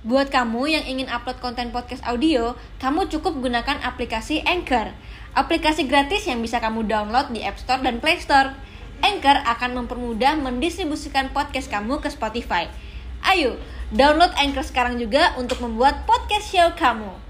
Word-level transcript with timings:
Buat 0.00 0.32
kamu 0.32 0.64
yang 0.64 0.84
ingin 0.88 1.12
upload 1.12 1.44
konten 1.44 1.76
podcast 1.76 2.00
audio, 2.08 2.56
kamu 2.80 3.12
cukup 3.12 3.36
gunakan 3.36 3.84
aplikasi 3.84 4.40
Anchor. 4.48 4.96
Aplikasi 5.36 5.84
gratis 5.84 6.24
yang 6.24 6.40
bisa 6.40 6.56
kamu 6.56 6.88
download 6.88 7.28
di 7.30 7.44
App 7.44 7.60
Store 7.60 7.84
dan 7.84 8.00
Play 8.00 8.16
Store. 8.16 8.56
Anchor 9.04 9.44
akan 9.44 9.84
mempermudah 9.84 10.40
mendistribusikan 10.40 11.32
podcast 11.36 11.68
kamu 11.68 12.00
ke 12.00 12.08
Spotify. 12.08 12.72
Ayo, 13.20 13.60
download 13.92 14.32
Anchor 14.40 14.64
sekarang 14.64 14.96
juga 14.96 15.36
untuk 15.36 15.60
membuat 15.60 16.08
podcast 16.08 16.48
show 16.48 16.68
kamu. 16.76 17.28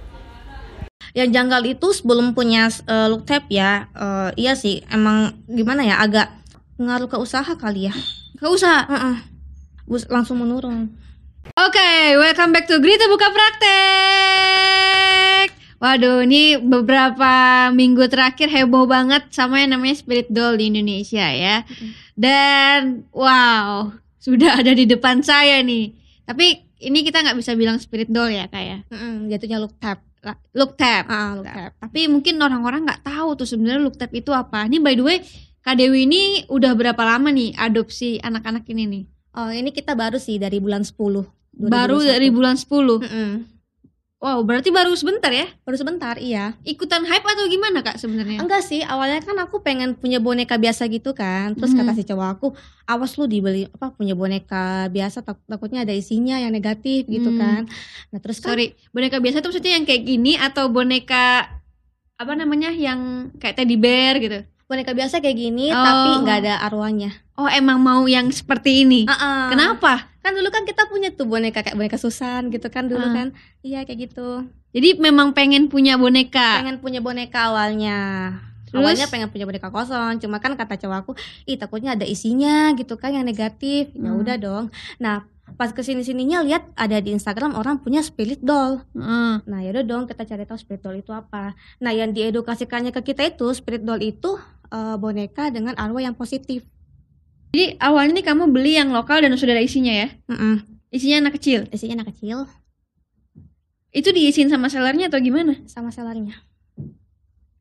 yang 1.10 1.34
janggal 1.34 1.66
itu 1.66 1.90
sebelum 1.90 2.38
punya 2.38 2.70
uh, 2.86 3.10
look 3.10 3.26
tab 3.26 3.42
ya 3.50 3.90
eh, 3.98 4.30
iya 4.38 4.54
sih 4.54 4.86
emang 4.94 5.42
gimana 5.50 5.82
ya 5.82 5.98
agak 5.98 6.30
ngaruh 6.78 7.10
ke 7.10 7.18
usaha 7.18 7.50
kali 7.58 7.90
ya 7.90 7.94
Gak 8.38 8.46
usah. 8.46 8.86
Heeh. 8.86 9.16
Bus- 9.90 10.06
langsung 10.06 10.38
menurun 10.38 10.86
Oke, 11.40 12.20
welcome 12.20 12.52
back 12.52 12.68
to 12.68 12.76
Grita 12.84 13.08
Buka 13.08 13.32
Praktek. 13.32 14.68
Waduh, 15.80 16.28
ini 16.28 16.60
beberapa 16.60 17.32
minggu 17.72 18.04
terakhir 18.12 18.52
heboh 18.52 18.84
banget 18.84 19.32
sama 19.32 19.64
yang 19.64 19.72
namanya 19.72 19.96
Spirit 19.96 20.28
Doll 20.28 20.60
di 20.60 20.68
Indonesia 20.68 21.24
ya. 21.32 21.64
Dan 22.12 23.08
wow, 23.16 23.88
sudah 24.20 24.60
ada 24.60 24.76
di 24.76 24.84
depan 24.84 25.24
saya 25.24 25.64
nih. 25.64 25.96
Tapi 26.28 26.60
ini 26.84 27.00
kita 27.00 27.24
nggak 27.24 27.40
bisa 27.40 27.56
bilang 27.56 27.80
Spirit 27.80 28.12
Doll 28.12 28.36
ya 28.36 28.44
kayak 28.52 28.84
Mm-mm, 28.92 29.32
jatuhnya 29.32 29.56
look 29.56 29.80
tab 29.80 30.04
Look 30.52 30.76
Tab. 30.76 31.08
ah 31.08 31.32
look 31.40 31.48
tab 31.48 31.72
Tapi 31.80 32.04
mungkin 32.04 32.36
orang-orang 32.36 32.84
nggak 32.84 33.00
tahu 33.08 33.40
tuh 33.40 33.48
sebenarnya 33.48 33.80
Look 33.80 33.96
Tab 33.96 34.12
itu 34.12 34.36
apa. 34.36 34.68
Ini 34.68 34.76
by 34.76 34.92
the 34.92 35.00
way, 35.00 35.24
Kak 35.64 35.80
Dewi 35.80 36.04
ini 36.04 36.44
udah 36.44 36.76
berapa 36.76 37.00
lama 37.00 37.32
nih 37.32 37.56
adopsi 37.56 38.20
anak-anak 38.20 38.68
ini 38.68 38.84
nih? 38.84 39.04
Oh 39.32 39.48
ini 39.48 39.70
kita 39.70 39.92
baru 39.92 40.16
sih 40.16 40.36
dari 40.36 40.58
bulan 40.58 40.82
10 40.82 40.96
Baru 41.52 41.98
2021. 41.98 42.08
dari 42.08 42.28
bulan 42.28 42.54
10. 42.54 42.66
Mm-mm. 43.00 43.30
Wow, 44.20 44.44
berarti 44.44 44.68
baru 44.68 44.92
sebentar 44.92 45.32
ya? 45.32 45.48
baru 45.62 45.76
sebentar 45.76 46.14
iya 46.16 46.52
ikutan 46.62 47.02
hype 47.02 47.24
atau 47.24 47.46
gimana 47.46 47.80
kak 47.80 47.96
sebenarnya? 47.96 48.36
enggak 48.38 48.60
sih 48.60 48.82
awalnya 48.82 49.16
kan 49.18 49.32
aku 49.38 49.58
pengen 49.58 49.94
punya 49.94 50.18
boneka 50.18 50.54
biasa 50.54 50.84
gitu 50.86 51.10
kan 51.12 51.54
terus 51.54 51.72
Mhm. 51.72 51.78
kata 51.80 51.92
si 51.94 52.04
cowok 52.04 52.28
aku 52.28 52.46
awas 52.84 53.16
lu 53.16 53.24
dibeli 53.24 53.64
apa 53.66 53.88
punya 53.90 54.12
boneka 54.12 54.62
biasa 54.88 55.20
tak- 55.20 55.40
takutnya 55.42 55.80
ada 55.80 55.92
isinya 55.92 56.36
yang 56.36 56.50
negatif 56.50 57.06
gitu 57.06 57.30
Hmm. 57.30 57.38
kan 57.38 57.62
nah 58.10 58.18
terus 58.18 58.38
kan 58.38 58.52
Sorry, 58.52 58.76
boneka 58.90 59.16
biasa 59.16 59.40
tuh 59.40 59.48
maksudnya 59.48 59.72
yang 59.74 59.84
kayak 59.84 60.04
gini 60.04 60.32
atau 60.34 60.68
boneka 60.68 61.48
apa 62.14 62.32
namanya 62.34 62.68
yang 62.70 63.00
kayak 63.34 63.56
teddy 63.56 63.74
bear 63.74 64.20
gitu? 64.20 64.44
boneka 64.66 64.92
biasa 64.92 65.18
kayak 65.18 65.38
gini 65.40 65.66
Oh. 65.66 65.80
tapi 65.80 66.10
nggak 66.20 66.36
ada 66.40 66.54
arwahnya 66.62 67.10
Oh 67.40 67.48
emang 67.48 67.80
mau 67.80 68.04
yang 68.04 68.28
seperti 68.28 68.84
ini? 68.84 69.08
Ah-ah. 69.08 69.48
Kenapa? 69.48 70.12
kan 70.20 70.36
dulu 70.36 70.52
kan 70.52 70.62
kita 70.62 70.84
punya 70.84 71.08
tuh 71.08 71.24
boneka 71.24 71.64
kayak 71.64 71.72
boneka 71.74 71.96
Susan 71.96 72.52
gitu 72.52 72.68
kan 72.68 72.84
dulu 72.84 73.00
Ah. 73.02 73.12
kan 73.14 73.26
iya 73.60 73.80
kayak 73.80 74.04
gitu 74.06 74.44
Jadi 74.70 75.00
memang 75.00 75.32
pengen 75.32 75.66
punya 75.66 75.96
boneka. 75.96 76.60
pengen 76.60 76.76
punya 76.76 77.00
boneka 77.00 77.48
awalnya 77.48 77.98
Terus? 78.68 78.84
awalnya 78.84 79.08
pengen 79.08 79.26
punya 79.26 79.42
boneka 79.42 79.72
kosong 79.72 80.20
cuma 80.20 80.36
kan 80.36 80.54
kata 80.54 80.76
cowok 80.76 80.96
aku 81.00 81.12
ih 81.44 81.56
takutnya 81.56 81.96
ada 81.96 82.04
isinya 82.04 82.68
gitu 82.74 82.94
kan 82.94 83.10
yang 83.10 83.24
negatif 83.24 83.88
ya 83.90 84.06
Hmm. 84.06 84.20
udah 84.20 84.36
dong 84.36 84.64
nah 84.98 85.24
pas 85.50 85.72
ke 85.72 85.80
sini 85.80 86.04
sininya 86.04 86.44
lihat 86.44 86.68
ada 86.76 87.00
di 87.00 87.10
Instagram 87.10 87.56
orang 87.56 87.80
punya 87.80 87.98
spirit 88.00 88.38
doll 88.38 88.84
Heeh. 88.92 89.40
nah 89.42 89.58
yaudah 89.58 89.82
dong 89.82 90.04
kita 90.04 90.22
cari 90.22 90.44
tahu 90.44 90.54
spirit 90.54 90.78
doll 90.78 90.94
itu 90.94 91.10
apa 91.10 91.56
nah 91.76 91.90
yang 91.90 92.12
diedukasikannya 92.12 92.92
ke 92.92 93.00
kita 93.06 93.24
itu 93.26 93.48
spirit 93.50 93.80
doll 93.80 93.98
itu 93.98 94.36
eh, 94.68 94.96
boneka 94.96 95.48
dengan 95.48 95.72
arwah 95.74 95.98
yang 95.98 96.12
positif 96.12 96.62
Jadi 97.50 97.74
awalnya 97.82 98.22
nih 98.22 98.26
kamu 98.30 98.44
beli 98.54 98.78
yang 98.78 98.94
lokal 98.94 99.18
dan 99.26 99.34
sudah 99.34 99.58
ada 99.58 99.64
isinya 99.64 99.90
ya? 99.90 100.08
Mm-mm. 100.30 100.62
Isinya 100.94 101.26
anak 101.26 101.38
kecil. 101.38 101.66
isinya 101.74 102.02
anak 102.02 102.14
kecil 102.14 102.46
Itu 103.90 104.14
diisiin 104.14 104.46
sama 104.50 104.70
sellernya 104.70 105.10
atau 105.10 105.18
gimana? 105.18 105.58
sama 105.66 105.90
sellernya 105.90 106.46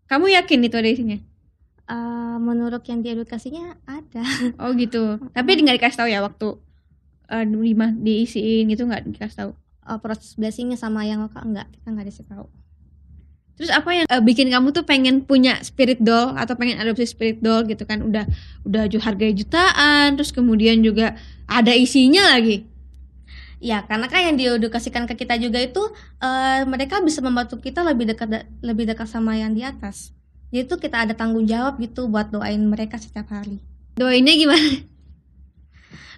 Kamu 0.10 0.26
yakin 0.30 0.66
itu 0.66 0.76
ada 0.78 0.90
isinya? 0.90 1.18
Eh, 1.90 2.38
menurut 2.38 2.86
yang 2.86 3.02
diedukasinya 3.02 3.78
ada 3.90 4.22
Oh 4.62 4.74
gitu. 4.78 5.18
Tapi 5.34 5.50
nggak 5.58 5.82
dikasih 5.82 5.98
tahu 6.06 6.10
ya 6.10 6.22
waktu 6.22 6.50
di 7.30 7.74
ma- 7.78 7.94
diisiin 7.94 8.70
gitu 8.74 8.86
nggak 8.90 9.10
dikasih 9.10 9.38
tahu. 9.38 9.52
Eh, 9.90 9.98
proses 10.02 10.34
blessingnya 10.38 10.78
sama 10.78 11.06
yang 11.06 11.22
lokal 11.26 11.46
enggak 11.50 11.66
kita 11.74 11.88
nggak 11.94 12.06
dikasih 12.10 12.26
tahu 12.30 12.46
Terus 13.60 13.76
apa 13.76 13.92
yang 13.92 14.08
eh, 14.08 14.24
bikin 14.24 14.48
kamu 14.48 14.72
tuh 14.72 14.88
pengen 14.88 15.20
punya 15.28 15.60
spirit 15.60 16.00
doll 16.00 16.32
atau 16.40 16.56
pengen 16.56 16.80
adopsi 16.80 17.04
spirit 17.04 17.44
doll 17.44 17.68
gitu 17.68 17.84
kan? 17.84 18.00
Udah 18.00 18.24
udah 18.64 18.88
harganya 19.04 19.36
jutaan, 19.36 20.16
terus 20.16 20.32
kemudian 20.32 20.80
juga 20.80 21.20
ada 21.44 21.76
isinya 21.76 22.40
lagi. 22.40 22.64
Ya, 23.60 23.84
karena 23.84 24.08
kan 24.08 24.24
yang 24.24 24.40
diedukasikan 24.40 25.04
ke 25.12 25.20
kita 25.20 25.36
juga 25.36 25.60
itu 25.60 25.84
eh, 26.24 26.64
mereka 26.64 27.04
bisa 27.04 27.20
membantu 27.20 27.60
kita 27.60 27.84
lebih 27.84 28.16
dekat 28.16 28.48
lebih 28.64 28.88
dekat 28.88 29.12
sama 29.12 29.36
yang 29.36 29.52
di 29.52 29.68
atas. 29.68 30.16
Jadi 30.56 30.64
tuh 30.64 30.80
kita 30.80 31.04
ada 31.04 31.12
tanggung 31.12 31.44
jawab 31.44 31.76
gitu 31.84 32.08
buat 32.08 32.32
doain 32.32 32.64
mereka 32.64 32.96
setiap 32.96 33.28
hari. 33.28 33.60
Doainnya 34.00 34.40
gimana? 34.40 34.88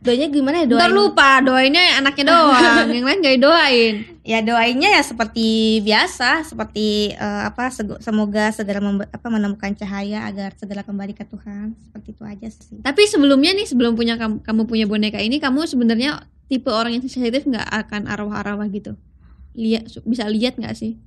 Doanya 0.02 0.34
gimana 0.34 0.66
ya 0.66 0.66
Ntar 0.66 0.90
doain? 0.90 0.98
lupa, 0.98 1.30
doainnya 1.46 2.02
anaknya 2.02 2.26
doang, 2.34 2.90
yang 2.90 3.06
lain 3.06 3.22
gak 3.22 3.38
doain. 3.38 3.96
Ya 4.26 4.42
doainnya 4.42 4.90
ya 4.98 5.02
seperti 5.06 5.78
biasa, 5.86 6.42
seperti 6.42 7.14
eh, 7.14 7.42
apa 7.46 7.70
semoga 8.02 8.50
segera 8.50 8.82
apa 8.82 9.28
menemukan 9.30 9.78
cahaya 9.78 10.26
agar 10.26 10.58
segera 10.58 10.82
kembali 10.82 11.14
ke 11.14 11.22
Tuhan. 11.30 11.78
Seperti 11.78 12.18
itu 12.18 12.24
aja 12.26 12.48
sih. 12.50 12.82
Tapi 12.82 13.02
sebelumnya 13.06 13.54
nih, 13.54 13.70
sebelum 13.70 13.94
punya 13.94 14.18
kamu, 14.18 14.42
kamu 14.42 14.62
punya 14.66 14.86
boneka 14.90 15.22
ini, 15.22 15.38
kamu 15.38 15.70
sebenarnya 15.70 16.26
tipe 16.50 16.74
orang 16.74 16.98
yang 16.98 17.06
sensitif 17.06 17.46
nggak 17.46 17.70
akan 17.86 18.10
arwah-arwah 18.10 18.66
gitu? 18.74 18.98
Lihat, 19.54 20.02
bisa 20.02 20.26
lihat 20.26 20.58
nggak 20.58 20.74
sih? 20.74 20.98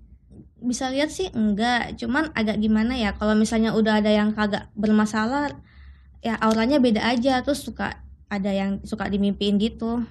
Bisa 0.62 0.88
lihat 0.94 1.10
sih 1.10 1.34
enggak, 1.34 1.98
cuman 1.98 2.30
agak 2.32 2.62
gimana 2.62 2.94
ya 2.94 3.10
kalau 3.18 3.34
misalnya 3.34 3.74
udah 3.74 3.98
ada 3.98 4.08
yang 4.14 4.32
kagak 4.32 4.70
bermasalah 4.78 5.50
ya 6.24 6.40
auranya 6.40 6.80
beda 6.80 7.04
aja 7.04 7.44
terus 7.44 7.60
suka 7.60 8.00
ada 8.34 8.50
yang 8.50 8.82
suka 8.82 9.06
dimimpiin 9.06 9.56
gitu. 9.56 10.02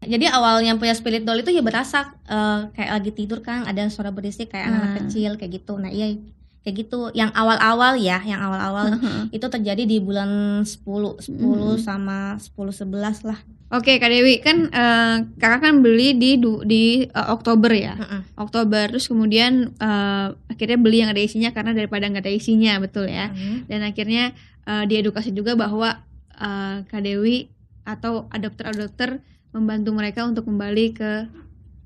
Jadi 0.00 0.28
awal 0.28 0.60
yang 0.60 0.76
punya 0.76 0.92
spirit 0.92 1.24
doll 1.24 1.40
itu 1.40 1.48
ya 1.48 1.62
berasa 1.62 2.12
eh, 2.24 2.68
kayak 2.70 2.90
lagi 2.92 3.10
tidur 3.10 3.40
kan 3.40 3.64
ada 3.64 3.88
suara 3.88 4.10
berisik 4.10 4.50
kayak 4.50 4.66
anak 4.66 4.82
Hmm. 4.84 4.96
kecil 5.00 5.30
kayak 5.34 5.52
gitu. 5.54 5.74
Nah, 5.74 5.88
iya 5.88 6.12
kayak 6.60 6.76
gitu. 6.78 7.08
Yang 7.10 7.32
awal-awal 7.32 7.96
ya, 7.96 8.20
yang 8.20 8.36
awal-awal 8.38 9.00
itu 9.30 9.46
terjadi 9.46 9.80
di 9.82 9.98
bulan 9.98 10.28
10 10.60 11.16
10 11.16 11.40
Hmm. 11.40 11.80
sama 11.80 12.18
10 12.36 12.68
11 12.70 13.24
lah. 13.24 13.40
Oke 13.72 13.96
Kak 13.96 14.06
Dewi, 14.06 14.38
kan 14.38 14.68
eh, 14.68 15.16
kakak 15.34 15.60
kan 15.62 15.74
beli 15.80 16.12
di 16.12 16.36
di 16.62 16.84
eh, 17.04 17.28
Oktober 17.32 17.72
ya? 17.72 17.96
Heeh. 17.96 18.20
Oktober 18.36 18.92
terus 18.92 19.08
kemudian 19.08 19.72
eh, 19.74 20.26
akhirnya 20.46 20.76
beli 20.76 21.00
yang 21.00 21.10
ada 21.10 21.22
isinya 21.22 21.48
karena 21.48 21.72
daripada 21.72 22.04
nggak 22.06 22.22
ada 22.22 22.32
isinya 22.32 22.76
betul 22.76 23.08
ya 23.08 23.32
Hmm. 23.32 23.64
dan 23.64 23.80
akhirnya 23.82 24.36
eh, 24.64 24.84
diedukasi 24.84 25.32
juga 25.32 25.56
bahwa 25.56 25.96
eh, 26.38 26.76
Kak 26.86 27.02
Dewi 27.02 27.48
atau 27.84 28.26
adopter-adopter 28.32 29.20
membantu 29.54 29.90
mereka 29.94 30.24
untuk 30.26 30.48
kembali 30.48 30.86
ke 30.96 31.12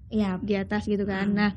Iya, 0.08 0.40
di 0.40 0.56
atas 0.56 0.88
gitu 0.88 1.04
kan 1.04 1.28
Hmm. 1.28 1.36
nah 1.36 1.50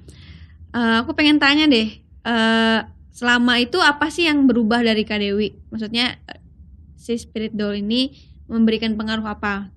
eh, 0.76 0.96
aku 1.04 1.16
pengen 1.16 1.40
tanya 1.40 1.68
deh 1.68 1.88
eh, 2.26 2.80
selama 3.12 3.60
itu 3.60 3.78
apa 3.80 4.08
sih 4.08 4.28
yang 4.28 4.48
berubah 4.48 4.84
dari 4.84 5.04
Kak 5.04 5.20
Dewi 5.20 5.56
maksudnya 5.72 6.20
si 6.96 7.18
spirit 7.18 7.52
doll 7.56 7.80
ini 7.80 8.14
memberikan 8.52 8.94
pengaruh 9.00 9.26
apa 9.26 9.72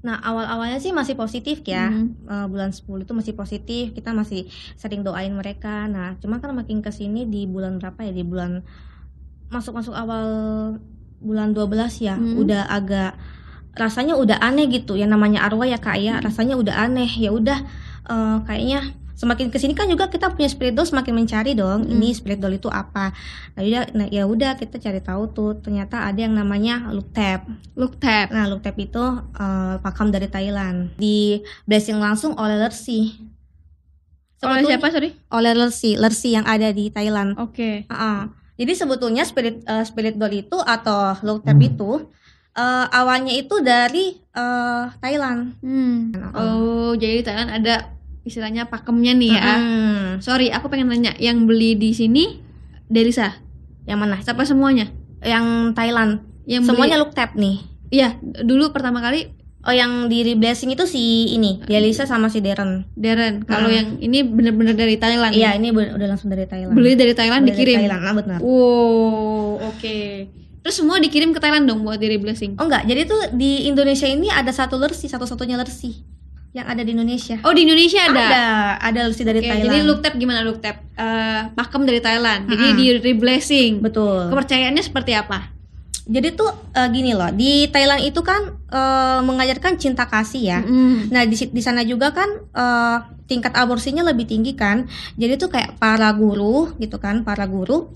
Nah, 0.00 0.16
awal-awalnya 0.16 0.80
sih 0.80 0.96
masih 0.96 1.12
positif 1.12 1.60
ya. 1.68 1.92
Mhm. 1.92 2.24
Eh, 2.24 2.46
bulan 2.48 2.72
10 2.72 3.04
itu 3.04 3.12
masih 3.12 3.36
positif, 3.36 3.92
kita 3.92 4.16
masih 4.16 4.48
sering 4.80 5.04
doain 5.04 5.28
mereka. 5.36 5.84
Nah, 5.92 6.16
cuma 6.24 6.40
kan 6.40 6.56
makin 6.56 6.80
ke 6.80 6.88
sini 6.88 7.28
di 7.28 7.44
bulan 7.44 7.76
berapa 7.76 8.08
ya? 8.08 8.12
Di 8.16 8.24
bulan 8.24 8.64
masuk-masuk 9.52 9.92
awal 9.92 10.24
bulan 11.20 11.52
12 11.52 12.00
ya, 12.00 12.16
Hmm. 12.16 12.36
udah 12.36 12.66
agak 12.66 13.14
rasanya 13.72 14.16
udah 14.16 14.40
aneh 14.40 14.66
gitu. 14.66 14.92
Yang 14.94 15.10
namanya 15.12 15.40
arwah 15.42 15.64
ya 15.64 15.76
Kak 15.76 15.96
ya, 15.96 16.18
rasanya 16.18 16.56
udah 16.56 16.74
aneh. 16.80 17.08
Ya 17.14 17.30
udah 17.30 17.60
eh, 18.02 18.36
kayaknya 18.42 18.80
semakin 19.12 19.48
ke 19.48 19.60
sini 19.60 19.76
kan 19.76 19.84
juga 19.84 20.08
kita 20.08 20.32
punya 20.32 20.48
spirit 20.48 20.72
doll 20.72 20.82
semakin 20.82 21.12
mencari 21.14 21.52
dong 21.52 21.84
Hmm. 21.84 21.92
ini 21.92 22.08
spirit 22.10 22.40
doll 22.40 22.50
itu 22.50 22.66
apa 22.66 23.12
nah 23.52 23.60
ya 23.62 23.84
nah, 23.92 24.08
ya 24.08 24.24
udah 24.24 24.56
kita 24.56 24.80
cari 24.80 24.96
tahu 24.98 25.28
tuh 25.28 25.60
ternyata 25.60 26.02
ada 26.02 26.16
yang 26.16 26.32
namanya 26.32 26.88
look 26.88 27.12
tab 27.12 27.44
look 27.74 28.00
tab 28.00 28.32
Nah, 28.32 28.48
look 28.48 28.64
tab 28.64 28.72
itu 28.74 29.04
eh, 29.30 29.74
pakam 29.78 30.08
dari 30.08 30.24
Thailand. 30.26 30.96
Di 30.96 31.36
blessing 31.62 32.00
langsung 32.00 32.32
oleh 32.34 32.56
Lersi. 32.56 33.12
oleh 34.40 34.64
Sebetulnya- 34.64 34.68
siapa 34.72 34.86
sorry 34.88 35.10
Oleh 35.30 35.52
Lersi, 35.52 35.90
Lersi 35.94 36.28
yang 36.32 36.48
ada 36.48 36.72
di 36.72 36.88
Thailand. 36.88 37.36
oke 37.36 37.84
Ah, 37.86 38.24
Jadi 38.60 38.72
sebetulnya 38.76 39.24
spirit 39.24 39.64
eh, 39.64 39.84
spirit 39.88 40.20
doll 40.20 40.36
itu 40.36 40.60
atau 40.60 41.16
look 41.24 41.40
tab 41.48 41.56
itu 41.56 42.04
eh, 42.52 42.86
awalnya 42.92 43.32
itu 43.32 43.64
dari 43.64 44.20
eh, 44.20 44.84
Thailand. 45.00 45.56
Hmm. 45.64 46.12
Nah, 46.12 46.30
Oh, 46.36 46.92
jadi 46.92 47.24
Thailand 47.24 47.56
ada 47.56 47.96
istilahnya 48.20 48.68
pakemnya 48.68 49.16
nih 49.16 49.32
ya. 49.32 49.54
Sorry, 50.20 50.52
aku 50.52 50.68
pengen 50.68 50.92
nanya, 50.92 51.16
yang 51.16 51.48
beli 51.48 51.72
di 51.72 51.96
sini 51.96 52.36
Delisa, 52.84 53.32
Yang 53.88 53.98
mana? 53.98 54.16
siapa 54.20 54.44
semuanya? 54.44 54.92
Yang 55.24 55.72
Thailand. 55.72 56.12
Yang 56.44 56.68
Semuanya 56.68 57.00
beli, 57.00 57.02
look 57.06 57.16
tab 57.16 57.32
nih. 57.32 57.56
Iya, 57.88 58.20
dulu 58.20 58.76
pertama 58.76 59.00
kali 59.00 59.39
Oh 59.60 59.70
yang 59.70 60.08
di 60.08 60.24
reblessing 60.24 60.72
itu 60.72 60.88
si 60.88 61.30
ini, 61.30 61.60
Delisa 61.60 62.08
sama 62.08 62.32
si 62.32 62.40
Darren. 62.40 62.88
Darren. 62.96 63.44
Kalau 63.44 63.68
Hmm. 63.68 63.76
yang 63.76 63.88
ini 64.00 64.24
bener-bener 64.24 64.72
dari 64.72 64.96
Thailand. 64.96 65.30
Iya, 65.30 65.52
ya? 65.52 65.60
ini 65.60 65.68
udah 65.68 66.08
langsung 66.08 66.28
dari 66.28 66.44
Thailand. 66.44 66.72
Beli 66.72 66.96
dari 66.96 67.12
Thailand 67.12 67.44
Beli 67.44 67.52
dari 67.52 67.58
dikirim. 67.60 67.78
Thailand, 67.78 68.02
ah, 68.02 68.14
benar. 68.14 68.38
Wow, 68.40 69.68
oke. 69.68 69.98
Terus 70.60 70.74
semua 70.74 70.96
dikirim 70.96 71.30
ke 71.30 71.38
Thailand 71.38 71.64
dong 71.64 71.80
buat 71.82 71.96
di 71.96 72.08
reblessing. 72.08 72.56
Oh 72.56 72.64
enggak, 72.64 72.84
jadi 72.84 73.04
tuh 73.04 73.20
di 73.32 73.64
Indonesia 73.64 74.04
ini 74.04 74.28
ada 74.28 74.48
satu 74.48 74.76
lersi, 74.76 75.08
satu-satunya 75.08 75.56
lersi 75.56 75.92
yang 76.50 76.64
ada 76.64 76.80
di 76.80 76.90
Indonesia. 76.90 77.36
Oh 77.40 77.52
di 77.52 77.62
Indonesia 77.62 78.00
ada. 78.02 78.16
Ada, 78.16 78.44
ada 78.82 79.00
lersi 79.06 79.22
dari 79.22 79.38
Oke, 79.38 79.46
Thailand. 79.46 79.64
jadi 79.66 79.78
look 79.84 80.00
tap 80.00 80.16
gimana 80.16 80.40
look 80.40 80.58
tap? 80.58 80.82
Eh, 80.90 81.40
pakem 81.54 81.84
dari 81.84 82.00
Thailand. 82.00 82.44
Jadi 82.44 82.64
Mm-mm. 82.66 82.76
di 82.76 82.86
reblessing. 82.98 83.72
Betul. 83.80 84.28
Kepercayaannya 84.28 84.80
seperti 84.80 85.12
apa? 85.14 85.52
Jadi 86.08 86.32
tuh 86.32 86.48
eh, 86.72 86.88
gini 86.88 87.12
loh, 87.12 87.28
di 87.34 87.68
Thailand 87.68 88.02
itu 88.06 88.20
kan 88.24 88.56
eh, 88.72 89.20
mengajarkan 89.20 89.76
cinta 89.76 90.08
kasih 90.08 90.42
ya. 90.42 90.60
Mm. 90.64 91.12
Nah 91.12 91.22
di 91.28 91.36
di 91.36 91.62
sana 91.62 91.84
juga 91.84 92.14
kan 92.16 92.28
eh, 92.50 92.98
tingkat 93.28 93.52
aborsinya 93.54 94.06
lebih 94.06 94.24
tinggi 94.24 94.56
kan. 94.56 94.88
Jadi 95.20 95.36
tuh 95.36 95.52
kayak 95.52 95.76
para 95.76 96.08
guru 96.16 96.72
gitu 96.80 96.96
kan, 96.96 97.22
para 97.26 97.44
guru 97.44 97.92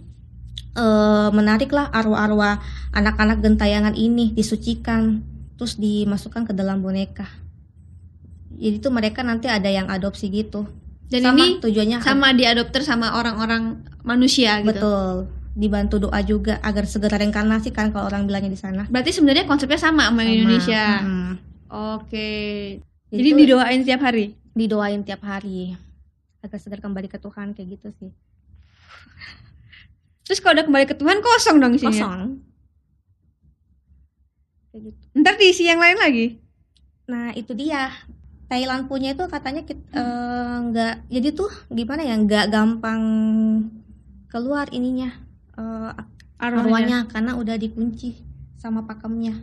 eh 0.74 1.30
menariklah 1.30 1.86
arwah-arwah 1.94 2.58
anak-anak 2.90 3.38
gentayangan 3.38 3.94
ini 3.94 4.34
disucikan, 4.34 5.22
terus 5.54 5.78
dimasukkan 5.78 6.50
ke 6.50 6.52
dalam 6.52 6.82
boneka. 6.82 7.30
Jadi 8.58 8.82
tuh 8.82 8.90
mereka 8.90 9.22
nanti 9.22 9.46
ada 9.46 9.70
yang 9.70 9.86
adopsi 9.86 10.30
gitu. 10.34 10.66
Dan 11.06 11.30
sama 11.30 11.38
ini 11.46 11.62
tujuannya 11.62 11.98
sama 12.02 12.34
diadopter 12.34 12.82
sama 12.82 13.14
orang-orang 13.14 13.86
manusia 14.02 14.58
gitu. 14.60 14.72
betul 14.72 15.14
dibantu 15.54 16.02
doa 16.02 16.18
juga 16.20 16.58
agar 16.60 16.82
segera 16.84 17.14
reinkarnasi 17.14 17.70
kan 17.70 17.94
kalau 17.94 18.10
orang 18.10 18.26
bilangnya 18.26 18.50
di 18.50 18.58
sana. 18.58 18.90
Berarti 18.90 19.14
sebenarnya 19.14 19.46
konsepnya 19.46 19.78
sama 19.78 20.10
sama, 20.10 20.26
Sama, 20.26 20.34
Indonesia. 20.34 20.84
mm-mm. 21.00 21.30
Oke. 21.94 22.30
Jadi 23.14 23.30
Jadi 23.30 23.40
didoain 23.46 23.82
tiap 23.86 24.02
hari. 24.02 24.34
didoain 24.54 25.02
tiap 25.02 25.22
hari 25.22 25.74
agar 26.38 26.58
segera 26.58 26.78
kembali 26.78 27.06
ke 27.06 27.18
Tuhan 27.18 27.54
kayak 27.54 27.78
gitu 27.78 27.88
sih. 27.98 28.10
Terus 30.26 30.38
kalau 30.38 30.58
udah 30.58 30.66
kembali 30.66 30.86
ke 30.86 30.94
Tuhan 30.94 31.18
kosong 31.22 31.56
dong 31.58 31.74
isinya. 31.74 31.90
Kosong. 31.90 32.20
Kayak 34.70 34.82
gitu. 34.90 35.00
Ntar 35.14 35.34
diisi 35.38 35.64
yang 35.66 35.78
lain 35.78 35.98
lagi. 35.98 36.26
Nah 37.06 37.30
itu 37.34 37.54
dia 37.54 37.94
Thailand 38.46 38.86
punya 38.86 39.14
itu 39.14 39.24
katanya 39.26 39.62
kit- 39.62 39.86
eh, 39.90 40.56
nggak 40.70 41.10
jadi 41.10 41.28
tuh 41.30 41.50
gimana 41.70 42.02
ya 42.02 42.14
nggak 42.14 42.46
gampang 42.50 43.02
keluar 44.28 44.66
ininya 44.70 45.14
eh, 45.56 45.92
arwahnya 46.38 47.06
karena 47.08 47.38
udah 47.38 47.56
dikunci 47.56 48.20
sama 48.58 48.84
pakemnya. 48.84 49.38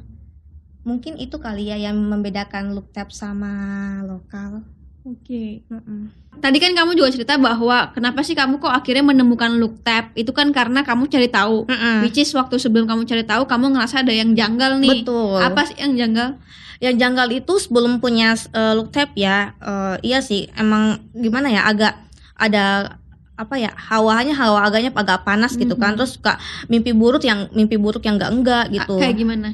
Mungkin 0.82 1.22
itu 1.22 1.38
kali 1.38 1.70
ya 1.70 1.78
yang 1.78 1.98
membedakan 1.98 2.74
look 2.74 2.90
tap 2.90 3.14
sama 3.14 4.02
lokal. 4.06 4.66
Oke. 5.02 5.66
Mm-mm. 5.70 6.10
Tadi 6.42 6.58
kan 6.62 6.74
kamu 6.74 6.94
juga 6.94 7.10
cerita 7.14 7.38
bahwa 7.38 7.90
kenapa 7.94 8.22
sih 8.22 8.38
kamu 8.38 8.62
kok 8.62 8.70
akhirnya 8.70 9.06
menemukan 9.06 9.50
look 9.62 9.82
tap? 9.82 10.14
Itu 10.14 10.34
kan 10.34 10.50
karena 10.54 10.82
kamu 10.82 11.10
cari 11.10 11.30
tahu. 11.30 11.70
Mm-mm. 11.70 12.06
Which 12.06 12.22
is 12.22 12.34
waktu 12.34 12.58
sebelum 12.58 12.90
kamu 12.90 13.06
cari 13.06 13.26
tahu 13.26 13.46
kamu 13.46 13.78
ngerasa 13.78 14.06
ada 14.06 14.14
yang 14.14 14.34
janggal 14.34 14.82
nih. 14.82 15.06
Betul. 15.06 15.38
Apa 15.42 15.70
sih 15.70 15.78
yang 15.78 15.94
janggal? 15.98 16.38
yang 16.82 16.98
janggal 16.98 17.30
itu 17.30 17.62
sebelum 17.62 18.02
punya 18.02 18.34
eh, 18.34 18.74
look 18.74 18.90
tap 18.90 19.14
ya 19.14 19.54
eh, 19.62 19.96
iya 20.02 20.20
sih 20.20 20.50
emang 20.58 20.98
gimana 21.14 21.54
ya 21.54 21.70
agak 21.70 21.94
ada 22.34 22.98
apa 23.42 23.58
ya 23.58 23.72
hawanya 23.74 24.38
hawa 24.38 24.70
agaknya 24.70 24.94
agak 24.94 25.26
panas 25.26 25.58
gitu 25.58 25.74
kan 25.76 25.98
terus 25.98 26.16
suka 26.16 26.38
mimpi 26.68 26.94
buruk 26.94 27.26
yang 27.26 27.50
mimpi 27.52 27.76
buruk 27.76 28.06
yang 28.06 28.22
enggak 28.22 28.32
enggak 28.32 28.66
gitu 28.70 28.96
Kayak 29.02 29.16
gimana? 29.18 29.48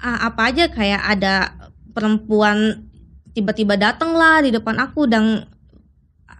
Apa 0.00 0.48
aja 0.48 0.64
kayak 0.66 1.02
ada 1.04 1.34
perempuan 1.92 2.88
tiba-tiba 3.30 3.76
dateng 3.76 4.16
lah 4.16 4.40
di 4.40 4.50
depan 4.50 4.80
aku 4.80 5.04
dan 5.04 5.44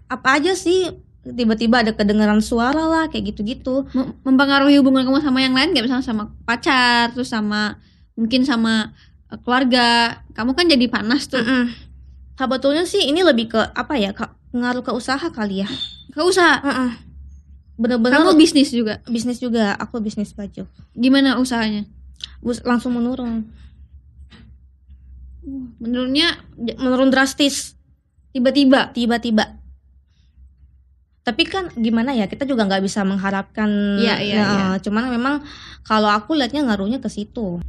apa 0.08 0.40
aja 0.40 0.56
sih 0.56 0.90
tiba-tiba 1.20 1.84
ada 1.84 1.92
kedengaran 1.92 2.40
suara 2.40 2.88
lah 2.88 3.04
kayak 3.12 3.36
gitu-gitu 3.36 3.84
Mem- 3.92 4.16
Mempengaruhi 4.24 4.80
hubungan 4.80 5.04
kamu 5.04 5.20
sama 5.20 5.44
yang 5.44 5.52
lain 5.52 5.70
gak 5.70 5.84
misalnya 5.84 6.02
sama 6.02 6.32
pacar, 6.42 7.12
terus 7.12 7.28
sama 7.28 7.76
mungkin 8.16 8.42
sama 8.42 8.96
eh, 9.28 9.38
keluarga. 9.44 10.18
Kamu 10.32 10.56
kan 10.56 10.64
jadi 10.66 10.88
panas 10.88 11.28
tuh. 11.28 11.44
Mm-mm. 11.44 11.64
sebetulnya 12.40 12.88
sih 12.88 13.04
ini 13.04 13.20
lebih 13.20 13.52
ke 13.52 13.60
apa 13.60 14.00
ya 14.00 14.16
ke 14.16 14.24
ngaruh 14.56 14.80
ke 14.80 14.96
usaha 14.96 15.28
kali 15.28 15.60
ya 15.60 15.68
Gak 16.10 16.26
usah. 16.26 16.58
Heeh. 16.60 16.90
Bener-bener 17.80 18.20
Kamu 18.20 18.36
bisnis 18.36 18.68
juga. 18.68 19.00
bisnis 19.08 19.40
juga, 19.40 19.72
aku 19.74 19.98
bisnis 19.98 20.36
baju. 20.36 20.68
Gimana 20.92 21.40
usahanya? 21.40 21.88
Bus 22.38 22.60
langsung 22.60 22.92
menurun. 22.92 23.48
Menurutnya 25.80 26.36
j- 26.54 26.76
Menurun 26.76 27.08
drastis 27.08 27.74
tiba-tiba. 28.30 28.92
tiba-tiba. 28.92 29.56
Tapi 31.20 31.42
kan 31.46 31.68
gimana 31.72 32.12
ya, 32.12 32.26
kita 32.26 32.44
juga 32.44 32.64
nggak 32.64 32.82
bisa 32.82 33.00
mengharapkan 33.00 33.68
Iya, 33.96 34.14
iya, 34.20 34.36
Nah, 34.36 34.48
iya. 34.52 34.66
cuman 34.80 35.08
memang 35.08 35.34
kalau 35.82 36.08
aku 36.08 36.36
lihatnya 36.36 36.64
ngaruhnya 36.64 36.98
ke 36.98 37.08
situ. 37.08 37.60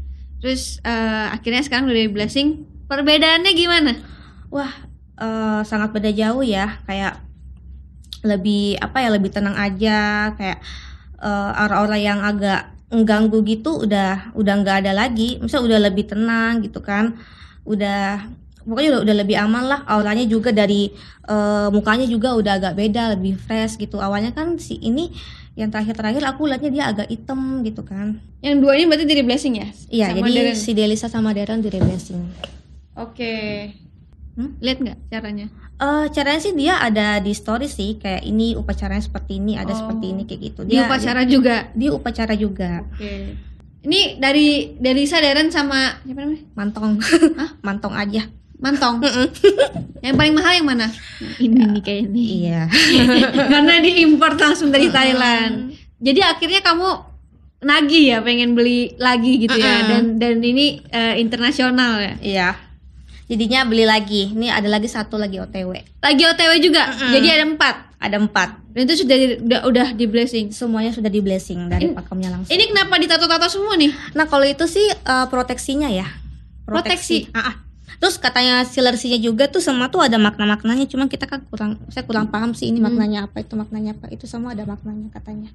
Terus 0.41 0.81
eh, 0.81 1.27
akhirnya 1.29 1.61
sekarang 1.61 1.87
udah 1.87 1.95
di 1.97 2.11
blessing. 2.11 2.67
Perbedaannya 2.87 3.51
gimana? 3.53 3.91
Wah, 4.49 4.71
eh, 5.15 5.61
sangat 5.63 5.95
beda 5.95 6.11
jauh 6.11 6.43
ya, 6.43 6.83
kayak 6.83 7.21
lebih 8.21 8.77
apa 8.81 8.97
ya, 9.01 9.09
lebih 9.13 9.29
tenang 9.33 9.57
aja, 9.57 10.31
kayak 10.37 10.59
eh, 11.21 11.51
orang-orang 11.57 12.01
yang 12.01 12.19
agak 12.21 12.71
mengganggu 12.91 13.39
gitu 13.47 13.87
udah 13.87 14.35
udah 14.35 14.53
nggak 14.61 14.77
ada 14.85 14.93
lagi. 14.93 15.39
Misalnya 15.41 15.75
udah 15.75 15.79
lebih 15.91 16.05
tenang 16.09 16.61
gitu 16.65 16.79
kan. 16.83 17.17
Udah 17.65 18.25
pokoknya 18.65 18.89
udah, 18.97 19.01
udah 19.05 19.15
lebih 19.25 19.37
aman 19.41 19.63
lah 19.65 19.79
auranya 19.89 20.25
juga 20.29 20.53
dari 20.53 20.93
eh, 21.25 21.67
mukanya 21.73 22.05
juga 22.05 22.37
udah 22.37 22.61
agak 22.61 22.73
beda 22.77 23.17
lebih 23.17 23.37
fresh 23.37 23.77
gitu 23.81 23.97
awalnya 23.97 24.33
kan 24.33 24.57
si 24.61 24.77
ini 24.77 25.09
yang 25.57 25.67
terakhir-terakhir 25.73 26.23
aku 26.29 26.47
lihatnya 26.47 26.71
dia 26.71 26.83
agak 26.93 27.07
hitam 27.11 27.59
gitu 27.65 27.83
kan 27.83 28.21
Yang 28.39 28.55
dua 28.63 28.71
ini 28.79 28.85
berarti 28.87 29.05
dari 29.09 29.23
blessing 29.25 29.53
ya? 29.59 29.67
iya 29.91 30.07
jadi 30.15 30.31
Darren. 30.31 30.57
si 30.57 30.71
Delisa 30.71 31.09
sama 31.11 31.33
Darren 31.35 31.59
di 31.59 31.69
reblessing 31.73 32.21
Oke. 32.91 33.71
Hmm? 34.31 34.55
Lihat 34.57 34.77
nggak 34.79 34.97
caranya? 35.07 35.47
Eh 35.75 36.05
caranya 36.09 36.39
sih 36.39 36.53
dia 36.53 36.77
ada 36.77 37.17
di 37.17 37.31
story 37.31 37.65
sih 37.65 37.95
kayak 37.95 38.21
ini 38.21 38.53
upacaranya 38.53 38.99
seperti 38.99 39.37
ini 39.37 39.55
ada 39.55 39.69
Oh. 39.69 39.77
seperti 39.77 40.05
ini 40.07 40.23
kayak 40.23 40.41
gitu 40.45 40.61
Di 40.61 40.71
dia 40.71 40.85
upacara 40.85 41.21
juga. 41.23 41.67
dia, 41.67 41.73
dia 41.73 41.89
upacara 41.91 42.33
juga 42.33 42.71
Oke. 42.87 43.13
Ini 43.81 43.99
dari 44.15 44.47
Delisa, 44.75 45.17
Darren 45.17 45.49
sama 45.49 45.97
siapa 45.99 46.21
namanya? 46.21 46.43
mantong 46.53 47.01
mantong 47.65 47.93
aja 47.93 48.23
Mantong. 48.55 49.01
yang 50.05 50.13
paling 50.13 50.31
mahal 50.31 50.53
yang 50.53 50.67
mana? 50.67 50.85
Ini 51.35 51.65
nih 51.67 51.81
kayaknya. 51.81 52.21
iya 52.21 52.61
Karena 53.51 53.81
diimpor 53.81 54.37
langsung 54.37 54.69
dari 54.69 54.85
Thailand. 54.87 55.73
Jadi 55.97 56.21
akhirnya 56.21 56.61
kamu 56.61 56.89
nagih 57.59 58.03
ya 58.07 58.17
pengen 58.19 58.53
beli 58.53 58.93
lagi 58.95 59.37
gitu 59.39 59.53
ya 59.53 59.81
Mm-mm. 59.81 59.89
dan 59.89 60.03
dan 60.15 60.35
ini 60.41 60.77
eh, 60.87 61.17
internasional 61.17 61.97
ya. 61.99 62.13
iya 62.21 62.49
jadinya 63.31 63.63
beli 63.63 63.87
lagi 63.87 64.35
ini 64.35 64.51
ada 64.51 64.67
lagi 64.67 64.85
satu 64.85 65.15
lagi 65.15 65.39
OTW 65.39 65.71
Lagi 66.03 66.23
OTW 66.27 66.51
juga. 66.59 66.91
Mm-mm. 66.91 67.11
Jadi 67.15 67.27
ada 67.31 67.45
empat. 67.47 67.75
ada 68.01 68.17
empat 68.17 68.49
Dan 68.73 68.83
itu 68.83 69.05
sudah 69.05 69.15
udah, 69.39 69.59
udah 69.63 69.87
di 69.93 70.05
blessing. 70.05 70.51
semuanya 70.51 70.91
sudah 70.91 71.07
di 71.07 71.21
blessing 71.21 71.69
dari 71.69 71.93
pakemnya 71.93 72.29
langsung 72.29 72.49
Ini 72.49 72.63
kenapa 72.67 72.97
ditato-tato 72.97 73.47
semua 73.47 73.77
nih? 73.77 73.93
Nah 74.11 74.25
kalau 74.25 74.43
itu 74.43 74.65
sih 74.65 74.83
eh, 74.85 75.25
proteksinya 75.29 75.87
ya. 75.87 76.09
Proteksi. 76.65 77.31
Ah, 77.31 77.53
ah. 77.53 77.55
Terus 77.97 78.17
katanya 78.17 78.65
silersinya 78.65 79.15
juga 79.15 79.45
tuh 79.45 79.61
semua 79.61 79.85
tuh 79.87 80.01
ada 80.01 80.17
makna-maknanya. 80.17 80.89
Cuma 80.89 81.05
kita 81.05 81.29
kan 81.29 81.45
kurang, 81.45 81.77
saya 81.87 82.01
kurang 82.01 82.27
paham 82.27 82.51
sih 82.51 82.67
ini 82.67 82.81
Hmm. 82.81 82.89
maknanya 82.89 83.29
apa 83.29 83.39
itu 83.39 83.53
maknanya 83.53 83.93
apa. 83.93 84.09
Itu 84.09 84.25
semua 84.25 84.51
ada 84.51 84.65
maknanya 84.65 85.13
katanya. 85.13 85.53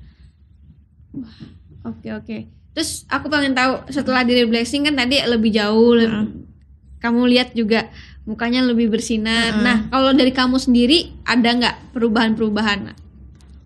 Oke 1.82 2.08
oke. 2.12 2.36
Terus 2.70 3.02
aku 3.08 3.26
pengen 3.26 3.56
tahu 3.56 3.88
setelah 3.88 4.22
di 4.22 4.44
blessing 4.44 4.84
kan 4.84 4.94
tadi 4.94 5.18
lebih 5.24 5.50
jauh, 5.50 5.96
Mm-mm. 5.96 6.44
Kamu 6.98 7.20
lihat 7.28 7.48
juga 7.52 7.88
mukanya 8.26 8.64
lebih 8.64 8.90
bersinar. 8.90 9.54
Mm-mm. 9.54 9.62
Nah 9.62 9.76
kalau 9.88 10.10
dari 10.12 10.32
kamu 10.34 10.58
sendiri 10.58 11.12
ada 11.22 11.46
nggak 11.46 11.94
perubahan-perubahan? 11.94 12.96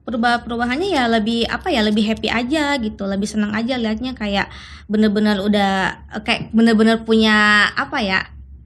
Perubahan-perubahannya 0.05 0.89
ya 0.91 1.07
lebih 1.07 1.47
apa 1.47 1.71
ya 1.71 1.85
lebih 1.87 2.03
happy 2.09 2.29
aja 2.29 2.75
gitu, 2.77 3.07
lebih 3.07 3.29
senang 3.31 3.55
aja 3.55 3.79
liatnya 3.79 4.17
kayak 4.17 4.51
bener-bener 4.91 5.39
udah 5.39 5.73
eh, 6.19 6.23
kayak 6.27 6.51
bener-bener 6.51 7.05
punya 7.07 7.69
apa 7.73 8.03
ya 8.03 8.19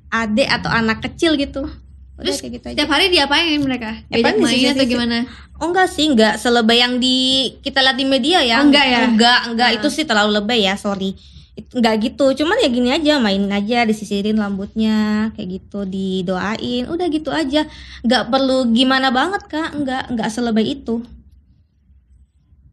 adik 0.09 0.49
atau 0.49 0.71
anak 0.73 1.04
kecil 1.04 1.37
gitu. 1.37 1.68
Udah 2.14 2.30
Terus 2.30 2.38
kayak 2.40 2.52
gitu 2.59 2.66
aja. 2.71 2.75
Setiap 2.78 2.90
hari 2.94 3.06
diapain 3.11 3.59
mereka? 3.59 3.90
Diajak 4.09 4.38
main 4.38 4.54
sisi- 4.54 4.71
atau 4.71 4.87
gimana? 4.87 5.26
Oh 5.59 5.71
enggak 5.75 5.90
sih, 5.90 6.06
enggak 6.06 6.38
selebay 6.38 6.78
yang 6.80 7.02
di 7.02 7.50
kita 7.61 7.83
lihat 7.83 7.99
di 7.99 8.06
media 8.06 8.38
ya. 8.40 8.62
Oh, 8.62 8.71
enggak 8.71 8.87
ya? 8.87 8.99
Enggak, 9.11 9.38
enggak 9.50 9.68
Nah. 9.75 9.76
itu 9.83 9.88
sih 9.90 10.06
terlalu 10.06 10.38
lebay 10.38 10.62
ya, 10.64 10.75
sorry. 10.78 11.18
Enggak 11.55 12.03
gitu, 12.03 12.35
cuman 12.43 12.59
ya 12.59 12.69
gini 12.71 12.91
aja, 12.91 13.23
mainin 13.23 13.51
aja, 13.51 13.87
disisirin 13.87 14.35
rambutnya, 14.35 15.31
kayak 15.39 15.63
gitu, 15.63 15.87
didoain, 15.87 16.91
udah 16.91 17.07
gitu 17.07 17.31
aja. 17.31 17.71
Enggak 18.03 18.27
perlu 18.27 18.75
gimana 18.75 19.15
banget 19.15 19.47
kak, 19.47 19.71
enggak, 19.71 20.11
enggak 20.11 20.29
selebay 20.35 20.67
itu. 20.75 21.07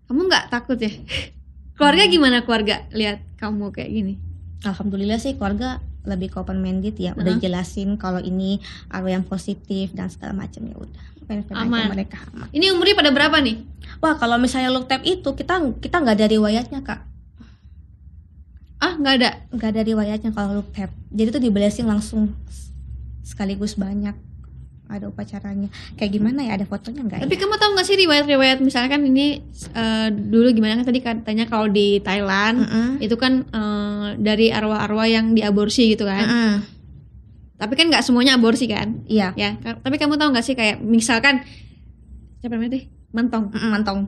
Kamu 0.09 0.25
nggak 0.25 0.49
takut 0.49 0.81
ya? 0.81 0.89
Keluarga 1.77 2.03
gimana 2.09 2.37
keluarga 2.45 2.85
lihat 2.93 3.21
kamu 3.37 3.69
kayak 3.73 3.89
gini? 3.89 4.13
Alhamdulillah 4.61 5.17
sih 5.17 5.33
keluarga 5.33 5.81
lebih 6.01 6.33
open 6.33 6.61
minded 6.61 6.97
ya 6.97 7.13
udah 7.13 7.37
jelasin 7.37 7.93
kalau 7.93 8.17
ini 8.17 8.57
arwah 8.89 9.13
yang 9.13 9.25
positif 9.25 9.93
dan 9.93 10.09
segala 10.09 10.33
macam 10.33 10.65
ya 10.65 10.73
udah 10.73 11.03
Aman. 11.53 11.93
mereka 11.93 12.17
aman 12.33 12.49
Ini 12.49 12.73
umurnya 12.73 12.97
pada 12.97 13.11
berapa 13.13 13.37
nih? 13.37 13.61
wah 14.01 14.17
kalau 14.17 14.41
misalnya 14.41 14.73
look 14.73 14.89
tap 14.89 15.05
itu 15.05 15.29
kita 15.37 15.61
kita 15.77 16.01
nggak 16.01 16.15
ada 16.17 16.27
riwayatnya 16.27 16.81
kak 16.81 17.05
Ah, 18.81 18.97
nggak 18.97 19.13
ada. 19.21 19.29
nggak 19.53 19.69
ada 19.71 19.81
riwayatnya 19.85 20.31
kalau 20.33 20.59
look 20.59 20.73
tap 20.73 20.89
jadi 21.13 21.29
tuh 21.29 21.41
di 21.41 21.53
blessing 21.53 21.85
langsung 21.85 22.33
sekaligus 23.21 23.77
banyak 23.77 24.17
ada 24.91 25.07
upacaranya 25.07 25.71
kayak 25.95 26.11
gimana 26.11 26.43
ya 26.43 26.59
ada 26.59 26.67
fotonya 26.67 27.07
nggak 27.07 27.23
Tapi 27.23 27.35
ya? 27.37 27.39
kamu 27.39 27.55
tahu 27.55 27.69
nggak 27.79 27.87
sih 27.87 27.95
riwayat-riwayat 27.95 28.59
misalkan 28.59 29.07
ini 29.07 29.39
eh, 29.71 30.07
dulu 30.11 30.51
gimana 30.51 30.83
kan 30.83 30.85
tadi 30.91 30.99
katanya 30.99 31.47
kalau 31.47 31.71
di 31.71 32.03
Thailand 32.03 32.67
Mm-mm. 32.67 32.89
itu 32.99 33.15
kan 33.15 33.47
eh, 33.47 34.07
dari 34.19 34.51
arwah-arwah 34.51 35.07
yang 35.07 35.31
diaborsi 35.31 35.95
gitu 35.95 36.03
kan. 36.03 36.27
Mm-mm. 36.27 36.53
Tapi 37.55 37.73
kan 37.79 37.87
nggak 37.87 38.03
semuanya 38.03 38.35
aborsi 38.35 38.67
kan? 38.67 38.99
iya 39.07 39.31
Ya. 39.39 39.55
Tapi 39.55 39.95
kamu 39.95 40.19
tahu 40.19 40.35
nggak 40.35 40.43
sih 40.43 40.59
kayak 40.59 40.83
misalkan 40.83 41.39
siapa 42.43 42.59
namanya 42.59 42.75
teh? 42.75 42.83
Mantong. 43.15 43.47
Mm-mm, 43.47 43.71
mantong 43.71 43.99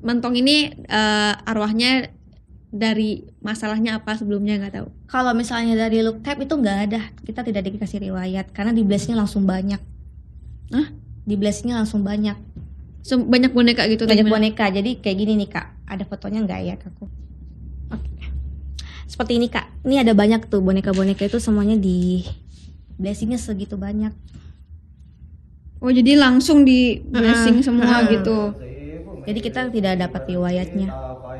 Mantong 0.00 0.34
ini 0.40 0.72
eh, 0.72 1.32
arwahnya 1.44 2.15
dari 2.76 3.24
masalahnya 3.40 3.98
apa 3.98 4.14
sebelumnya 4.14 4.60
nggak 4.60 4.74
tahu. 4.76 4.88
kalau 5.08 5.32
misalnya 5.32 5.74
dari 5.74 6.04
look 6.04 6.20
tap 6.20 6.36
itu 6.38 6.52
nggak 6.52 6.78
ada 6.90 7.00
kita 7.24 7.40
tidak 7.42 7.62
dikasih 7.66 7.98
riwayat 8.10 8.52
karena 8.52 8.70
di 8.70 8.84
blessingnya 8.84 9.18
langsung 9.24 9.48
banyak 9.48 9.80
Hah? 10.70 10.88
di 11.26 11.34
blessingnya 11.34 11.80
langsung 11.80 12.04
banyak 12.04 12.36
Sem- 13.06 13.22
Banyak 13.26 13.54
boneka 13.54 13.86
gitu. 13.86 14.02
banyak 14.04 14.26
boneka 14.26 14.66
jadi 14.68 14.98
kayak 14.98 15.16
gini 15.16 15.32
nih 15.38 15.48
kak 15.50 15.66
ada 15.86 16.02
fotonya 16.02 16.42
nggak 16.42 16.60
ya 16.66 16.74
kakku 16.76 17.06
oke 17.88 18.24
seperti 19.06 19.38
ini 19.38 19.46
kak 19.46 19.66
ini 19.86 20.02
ada 20.02 20.12
banyak 20.12 20.50
tuh 20.50 20.58
boneka-boneka 20.58 21.24
itu 21.24 21.38
semuanya 21.38 21.78
di 21.78 22.26
blessingnya 22.98 23.38
segitu 23.38 23.78
banyak 23.78 24.10
Oh 25.76 25.92
jadi 25.92 26.16
langsung 26.18 26.64
di 26.64 27.04
blessing 27.04 27.60
Mm-mm. 27.60 27.66
semua 27.66 28.00
Mm-mm. 28.02 28.10
gitu. 28.10 28.38
jadi 29.28 29.38
kita 29.38 29.60
tidak 29.70 29.94
dapat 30.00 30.22
riwayatnya 30.26 30.90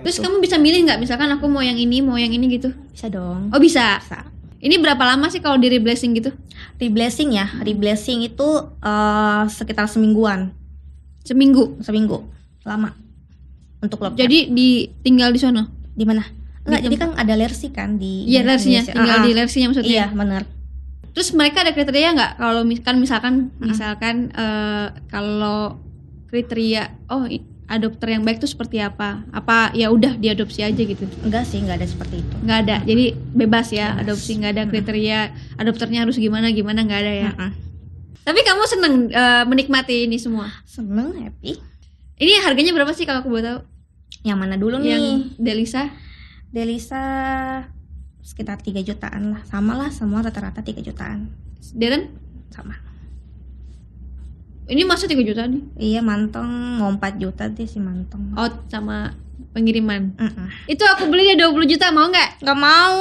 Terus 0.06 0.22
kamu 0.22 0.38
bisa 0.38 0.54
milih 0.54 0.86
nggak? 0.86 1.02
Misalkan 1.02 1.26
aku 1.28 1.50
mau 1.50 1.58
yang 1.60 1.75
ini, 1.75 1.98
mau 1.98 2.14
yang 2.14 2.30
ini 2.30 2.46
gitu. 2.48 2.70
bisa 2.88 3.10
dong 3.10 3.50
Oh 3.50 3.58
bisa. 3.58 3.98
bisa 3.98 4.22
Ini 4.56 4.78
berapa 4.78 5.02
lama 5.02 5.26
sih 5.26 5.42
kalau 5.42 5.58
di 5.58 5.66
reblessing 5.66 6.14
gitu? 6.14 6.30
reblessing 6.76 7.32
ya 7.32 7.48
reblessing 7.58 8.22
itu 8.22 8.48
eh, 8.80 9.42
sekitar 9.48 9.88
semingguan 9.88 10.52
Seminggu. 11.25 11.75
seminggu 11.80 12.22
lama 12.62 12.92
untuk 13.80 13.98
lock 13.98 14.14
Jadi 14.14 14.52
di 14.52 14.86
tinggal 15.00 15.32
di 15.32 15.40
sono. 15.40 15.66
di 15.90 16.04
mana 16.04 16.22
Enggak, 16.66 16.80
Di 16.82 16.84
jadi 16.90 16.96
kan 16.98 17.10
ada 17.14 17.34
lersi 17.38 17.66
kan 17.70 17.94
di 17.94 18.26
Iya 18.26 18.42
lersinya, 18.42 18.82
Indonesia. 18.82 18.94
tinggal 18.98 19.18
Ah, 19.18 19.22
di 19.22 19.30
lersinya 19.32 19.66
maksudnya. 19.70 19.90
Iya, 19.90 20.06
benar. 20.12 20.42
Terus 21.14 21.28
mereka 21.32 21.62
ada 21.62 21.72
kriteria 21.72 22.08
nggak? 22.12 22.32
Kalau 22.36 22.60
kan 22.82 22.94
misalkan, 22.98 23.34
misalkan 23.62 24.16
eh, 24.34 24.86
kalau 25.06 25.78
kriteria, 26.26 27.06
oh 27.08 27.25
adopter 27.66 28.14
yang 28.14 28.23
baik 28.23 28.38
tuh 28.38 28.50
seperti 28.50 28.78
apa? 28.78 29.23
Apa 29.35 29.75
ya 29.75 29.90
udah 29.90 30.14
diadopsi 30.16 30.62
aja 30.62 30.78
gitu? 30.78 31.06
Enggak 31.23 31.46
sih, 31.46 31.62
enggak 31.62 31.82
ada 31.82 31.87
seperti 31.87 32.23
itu. 32.23 32.35
Nggak 32.42 32.58
ada. 32.66 32.76
Jadi 32.87 33.04
bebas 33.35 33.68
ya 33.75 33.94
Bebas. 33.94 34.02
adopsi, 34.06 34.30
nggak 34.38 34.52
ada 34.54 34.62
kriteria 34.70 35.20
adopternya 35.58 36.00
harus 36.06 36.16
gimana 36.18 36.50
gimana 36.54 36.87
nggak 36.87 37.00
ada 37.02 37.12
ya. 37.12 37.30
Mm-mm. 37.35 37.50
Tapi 38.26 38.40
kamu 38.42 38.62
seneng 38.66 38.94
eh, 39.11 39.44
menikmati 39.46 40.11
ini 40.11 40.18
semua. 40.18 40.50
Seneng, 40.66 41.14
happy. 41.23 41.58
Ini 42.16 42.42
harganya 42.42 42.73
berapa 42.75 42.90
sih 42.96 43.06
kalau 43.06 43.23
aku 43.23 43.30
boleh 43.30 43.44
tahu? 43.44 43.58
Yang 44.26 44.38
mana 44.40 44.54
dulu 44.58 44.82
Yang 44.82 45.02
nih? 45.02 45.16
Delisa? 45.38 45.82
Delisa 46.50 47.02
sekitar 48.26 48.58
3 48.58 48.82
jutaan 48.82 49.37
lah. 49.37 49.42
Sama 49.46 49.78
lah, 49.78 49.94
semua 49.94 50.25
rata-rata 50.26 50.58
3 50.58 50.82
jutaan. 50.82 51.30
Darren? 51.78 52.11
Sama. 52.50 52.75
Ini 54.66 54.82
masa 54.82 55.06
3 55.06 55.23
juta 55.23 55.46
nih? 55.46 55.62
Iya, 55.78 56.00
mantong 56.02 56.82
mau 56.82 56.90
4 56.90 57.23
juta 57.23 57.46
deh 57.46 57.70
si 57.70 57.78
mantong. 57.78 58.35
Oh, 58.35 58.50
sama 58.66 59.14
pengiriman. 59.54 60.11
Mm-mm. 60.18 60.46
Itu 60.66 60.82
aku 60.82 61.06
beli 61.06 61.30
dia 61.30 61.38
20 61.38 61.70
juta, 61.70 61.94
mau 61.94 62.11
nggak? 62.11 62.42
Nggak 62.42 62.58
mau. 62.58 62.99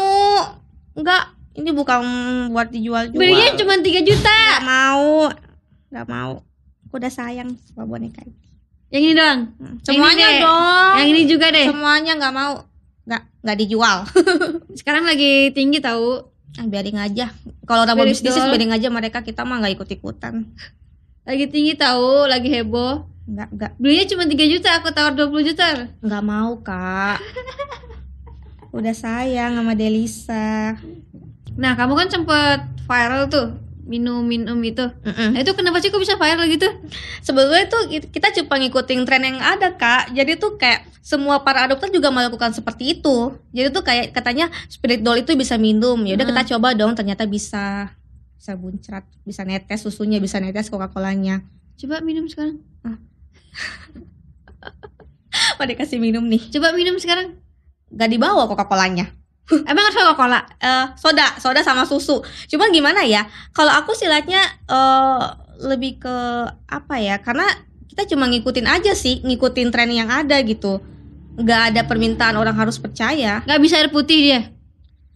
Enggak, 0.94 1.34
ini 1.58 1.70
bukan 1.74 2.02
buat 2.54 2.70
dijual-jual. 2.70 3.18
Belinya 3.18 3.58
cuma 3.58 3.82
3 3.82 4.06
juta. 4.06 4.38
Nggak 4.62 4.70
mau. 4.70 5.10
Nggak 5.90 6.08
mau. 6.08 6.34
Aku 6.86 6.94
udah 7.02 7.10
sayang 7.10 7.58
sama 7.66 7.90
boneka 7.90 8.22
ini. 8.22 8.38
Yang 8.94 9.02
ini 9.02 9.14
doang. 9.18 9.40
Mm. 9.58 9.76
Semuanya 9.82 10.26
ini 10.30 10.38
deh. 10.38 10.42
dong. 10.46 10.94
Yang 10.94 11.08
ini 11.10 11.22
juga 11.26 11.46
deh. 11.50 11.66
Semuanya 11.66 12.12
nggak 12.14 12.34
mau. 12.36 12.54
Nggak, 13.10 13.22
nggak 13.42 13.58
dijual. 13.66 13.98
Sekarang 14.80 15.04
lagi 15.10 15.50
tinggi 15.50 15.82
tahu. 15.82 16.22
Ah, 16.56 16.66
biarin 16.70 17.02
aja. 17.02 17.34
Kalau 17.66 17.84
udah 17.84 17.98
bisnis 18.00 18.38
biarin 18.38 18.72
aja 18.72 18.88
mereka 18.94 19.26
kita 19.26 19.44
mah 19.44 19.60
nggak 19.66 19.82
ikut 19.82 19.90
ikutan. 19.98 20.54
Lagi 21.26 21.46
tinggi 21.50 21.74
tahu, 21.74 22.30
lagi 22.30 22.48
heboh. 22.48 23.06
Nggak 23.26 23.48
nggak 23.52 23.72
Belinya 23.82 24.06
cuma 24.06 24.24
3 24.24 24.38
juta, 24.48 24.70
aku 24.78 24.94
tawar 24.94 25.14
20 25.18 25.42
juta. 25.44 25.90
nggak 26.00 26.24
mau 26.24 26.62
kak. 26.62 27.18
Udah 28.70 28.94
sayang 28.94 29.58
sama 29.58 29.74
Delisa. 29.74 30.78
Nah, 31.56 31.74
kamu 31.74 31.94
kan 31.96 32.08
sempet 32.12 32.60
viral 32.84 33.32
tuh 33.32 33.48
minum-minum 33.82 34.58
itu. 34.62 34.84
Nah, 35.02 35.40
itu 35.40 35.54
kenapa 35.54 35.80
sih 35.80 35.90
kok 35.90 35.98
bisa 35.98 36.20
viral 36.20 36.46
gitu? 36.46 36.68
Sebetulnya 37.22 37.66
tuh 37.66 37.82
kita 37.88 38.30
cuma 38.36 38.60
ngikutin 38.60 39.02
tren 39.08 39.24
yang 39.24 39.40
ada 39.40 39.74
kak. 39.74 40.12
Jadi 40.12 40.36
tuh 40.36 40.60
kayak 40.60 40.86
semua 41.00 41.42
para 41.42 41.66
adopter 41.66 41.90
juga 41.90 42.12
melakukan 42.12 42.52
seperti 42.52 43.00
itu. 43.00 43.34
Jadi 43.50 43.72
tuh 43.72 43.82
kayak 43.82 44.12
katanya 44.12 44.52
spirit 44.68 45.02
doll 45.02 45.18
itu 45.18 45.34
bisa 45.34 45.56
minum. 45.56 45.98
Ya 46.04 46.14
udah 46.14 46.26
Hmm. 46.28 46.34
kita 46.36 46.44
coba 46.54 46.76
dong. 46.76 46.94
Ternyata 46.94 47.24
bisa 47.26 47.90
bisa 48.46 48.62
buncrat, 48.62 49.02
bisa 49.26 49.42
netes 49.42 49.82
susunya, 49.82 50.22
bisa 50.22 50.38
netes 50.38 50.70
Coca-Colanya. 50.70 51.42
Coba 51.82 52.06
minum 52.06 52.30
sekarang. 52.30 52.62
Pada 55.58 55.74
kasih 55.74 55.98
minum 55.98 56.22
nih. 56.30 56.54
Coba 56.54 56.70
minum 56.78 56.94
sekarang. 57.02 57.42
Gak 57.90 58.06
dibawa 58.06 58.46
Coca-Colanya. 58.46 59.10
Emang 59.66 59.90
harus 59.90 59.98
Coca-Cola? 59.98 60.46
eh 60.62 60.94
soda, 60.94 61.34
soda 61.42 61.66
sama 61.66 61.90
susu. 61.90 62.22
Cuman 62.46 62.70
gimana 62.70 63.02
ya? 63.02 63.26
Kalau 63.50 63.74
aku 63.74 63.98
sih 63.98 64.06
liatnya 64.06 64.46
eh 64.70 65.26
lebih 65.66 66.06
ke 66.06 66.16
apa 66.70 67.02
ya? 67.02 67.18
Karena 67.26 67.50
kita 67.90 68.06
cuma 68.14 68.30
ngikutin 68.30 68.70
aja 68.70 68.94
sih, 68.94 69.26
ngikutin 69.26 69.74
tren 69.74 69.90
yang 69.90 70.14
ada 70.14 70.38
gitu. 70.46 70.86
Nggak 71.42 71.62
ada 71.74 71.82
permintaan 71.90 72.38
orang 72.38 72.54
harus 72.54 72.78
percaya, 72.78 73.42
Nggak 73.42 73.62
bisa 73.66 73.82
air 73.82 73.90
putih 73.90 74.22
dia. 74.22 74.55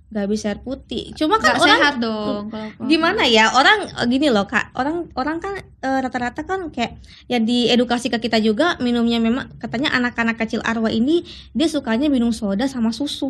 Nggak 0.10 0.25
bisa 0.25 0.46
air 0.50 0.60
putih. 0.60 1.13
Cuma 1.13 1.38
kan 1.38 1.54
Nggak 1.54 1.62
orang 1.62 1.78
sehat 1.78 1.96
dong. 2.01 2.44
gimana 2.89 3.30
ya? 3.30 3.54
Orang 3.54 3.86
eh, 3.86 4.06
gini 4.10 4.34
loh 4.34 4.50
kak, 4.50 4.74
orang 4.74 5.06
orang 5.13 5.38
kan 5.38 5.54
eh, 5.62 6.00
rata-rata 6.01 6.42
kan 6.44 6.74
kayak 6.74 6.98
ya 7.30 7.38
di 7.38 7.70
edukasi 7.70 8.10
ke 8.10 8.18
kita 8.18 8.42
juga 8.42 8.74
minumnya 8.82 9.22
memang 9.22 9.54
katanya 9.62 9.94
anak-anak 9.94 10.36
kecil 10.36 10.66
arwah 10.66 10.89
ini 10.89 11.22
dia 11.54 11.70
sukanya 11.70 12.10
minum 12.10 12.34
soda 12.34 12.66
sama 12.66 12.89
susu. 12.89 13.30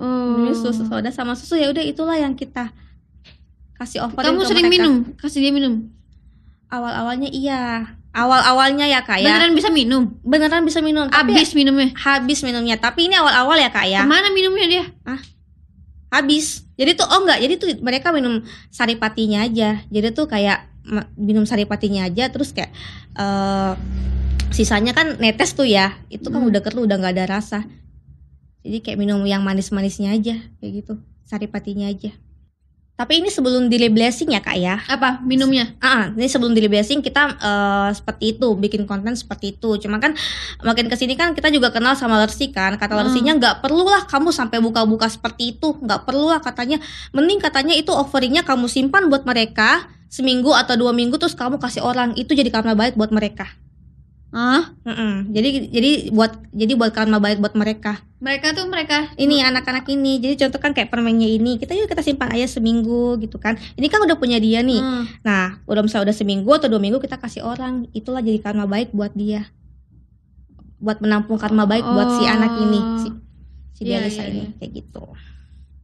Oh. 0.00 0.32
minum 0.38 0.56
susu 0.56 0.86
soda 0.86 1.10
sama 1.12 1.36
susu 1.36 1.60
ya 1.60 1.68
udah 1.68 1.84
itulah 1.84 2.16
yang 2.16 2.32
kita 2.32 2.72
kasih 3.76 4.00
offer 4.00 4.24
Kamu 4.24 4.46
sering 4.48 4.70
minum? 4.70 5.12
Kasih 5.18 5.44
dia 5.44 5.52
minum. 5.52 5.92
awal 6.70 6.94
awalnya 6.94 7.28
iya 7.28 7.92
awal 8.10 8.40
awalnya 8.42 8.84
ya 8.84 9.00
kak 9.00 9.18
ya. 9.18 9.30
Beneran 9.30 9.54
bisa 9.54 9.68
minum? 9.68 10.18
beneran 10.20 10.62
bisa 10.62 10.80
minum 10.80 11.06
tapi 11.06 11.30
Habis 11.32 11.54
minumnya. 11.54 11.94
habis 11.96 12.40
minumnya. 12.42 12.76
Tapi 12.76 13.06
ini 13.06 13.14
awal 13.14 13.34
awal 13.36 13.56
ya 13.56 13.70
kak 13.70 13.86
ya. 13.86 14.02
Ke 14.02 14.08
mana 14.08 14.28
minumnya 14.30 14.66
dia? 14.66 14.84
habis. 16.10 16.66
Jadi 16.74 16.98
tuh 16.98 17.06
oh 17.06 17.22
enggak. 17.22 17.38
Jadi 17.38 17.54
tuh 17.56 17.68
mereka 17.80 18.10
minum 18.10 18.42
saripatinya 18.68 19.46
aja. 19.46 19.78
Jadi 19.86 20.10
tuh 20.10 20.26
kayak 20.26 20.66
minum 21.14 21.46
saripatinya 21.46 22.02
aja 22.04 22.26
terus 22.28 22.50
kayak 22.50 22.74
eh 23.14 23.72
sisanya 24.50 24.90
kan 24.90 25.14
netes 25.22 25.54
tuh 25.54 25.64
ya. 25.64 25.94
Itu 26.10 26.28
kan 26.28 26.42
Hmm. 26.42 26.50
udah 26.50 26.60
keruh 26.60 26.82
udah 26.82 26.98
nggak 26.98 27.14
ada 27.14 27.26
rasa. 27.30 27.62
Jadi 28.60 28.82
kayak 28.82 28.98
minum 28.98 29.22
yang 29.22 29.40
manis 29.40 29.70
manisnya 29.70 30.10
aja 30.10 30.34
kayak 30.58 30.82
gitu. 30.82 30.98
Saripatinya 31.24 31.86
aja 31.86 32.10
tapi 33.00 33.24
ini 33.24 33.32
sebelum 33.32 33.72
di 33.72 33.80
blessing 33.88 34.36
ya 34.36 34.44
kak 34.44 34.60
ya 34.60 34.76
Apa 34.84 35.24
minumnya? 35.24 35.72
Ah, 35.80 36.12
ini 36.12 36.28
sebelum 36.28 36.52
di 36.52 36.68
blessing 36.68 37.00
kita 37.00 37.32
eh, 37.40 37.88
seperti 37.96 38.36
itu, 38.36 38.52
bikin 38.52 38.84
konten 38.84 39.16
seperti 39.16 39.56
itu. 39.56 39.80
Cuma 39.80 39.96
kan 39.96 40.12
makin 40.60 40.92
ke 40.92 41.00
sini 41.00 41.16
kan 41.16 41.32
kita 41.32 41.48
juga 41.48 41.72
kenal 41.72 41.96
sama 41.96 42.20
Lersi 42.20 42.52
kan. 42.52 42.76
Kata 42.76 42.92
Hmm. 42.92 43.08
Lersinya 43.08 43.32
nggak 43.40 43.64
perlu 43.64 43.88
lah 43.88 44.04
kamu 44.04 44.28
sampai 44.36 44.60
buka-buka 44.60 45.08
seperti 45.08 45.56
itu, 45.56 45.80
nggak 45.80 46.04
perlu 46.04 46.28
lah 46.28 46.44
katanya. 46.44 46.76
Mending 47.16 47.40
katanya 47.40 47.72
itu 47.72 47.88
offeringnya 47.88 48.44
kamu 48.44 48.68
simpan 48.68 49.08
buat 49.08 49.24
mereka 49.24 49.88
seminggu 50.12 50.52
atau 50.52 50.76
dua 50.76 50.92
minggu 50.92 51.16
terus 51.16 51.32
kamu 51.32 51.56
kasih 51.56 51.80
orang 51.80 52.12
itu 52.20 52.36
jadi 52.36 52.52
karma 52.52 52.76
baik 52.76 53.00
buat 53.00 53.08
mereka. 53.08 53.48
Ah, 54.30 54.70
Mm-mm. 54.86 55.34
Jadi 55.34 55.74
jadi 55.74 55.90
buat 56.14 56.38
jadi 56.54 56.78
buat 56.78 56.94
karma 56.94 57.18
baik 57.18 57.42
buat 57.42 57.58
mereka. 57.58 57.98
mereka 58.20 58.52
tuh 58.52 58.68
mereka. 58.68 59.10
Ini 59.16 59.48
anak-anak 59.48 59.88
ini. 59.88 60.20
Jadi 60.20 60.44
contoh 60.44 60.60
kan 60.60 60.70
kayak 60.70 60.92
permennya 60.92 61.26
ini 61.26 61.56
kita 61.56 61.72
yuk 61.72 61.88
kita 61.88 62.04
simpan 62.04 62.30
aja 62.30 62.46
seminggu 62.46 63.16
gitu 63.18 63.40
kan. 63.40 63.56
Ini 63.74 63.88
kan 63.88 64.04
udah 64.04 64.14
punya 64.14 64.36
dia 64.36 64.60
nih. 64.60 64.76
Hmm. 64.76 65.04
Nah, 65.24 65.58
udah 65.64 65.80
misalnya 65.80 66.12
udah 66.12 66.16
seminggu 66.20 66.46
atau 66.52 66.68
dua 66.68 66.78
minggu 66.78 67.00
kita 67.00 67.16
kasih 67.16 67.42
orang, 67.42 67.88
itulah 67.90 68.20
jadi 68.20 68.38
karma 68.38 68.68
baik 68.68 68.92
buat 68.92 69.16
dia. 69.16 69.48
Buat 70.78 71.00
menampung 71.00 71.40
karma 71.40 71.64
baik 71.64 71.82
buat 71.82 72.20
si 72.20 72.24
Oh. 72.24 72.30
anak 72.30 72.52
ini, 72.60 72.80
si 73.00 73.08
si 73.72 73.80
Delisa 73.82 74.22
iya, 74.22 74.30
ini 74.30 74.40
iya. 74.46 74.48
kayak 74.60 74.72
gitu. 74.84 75.04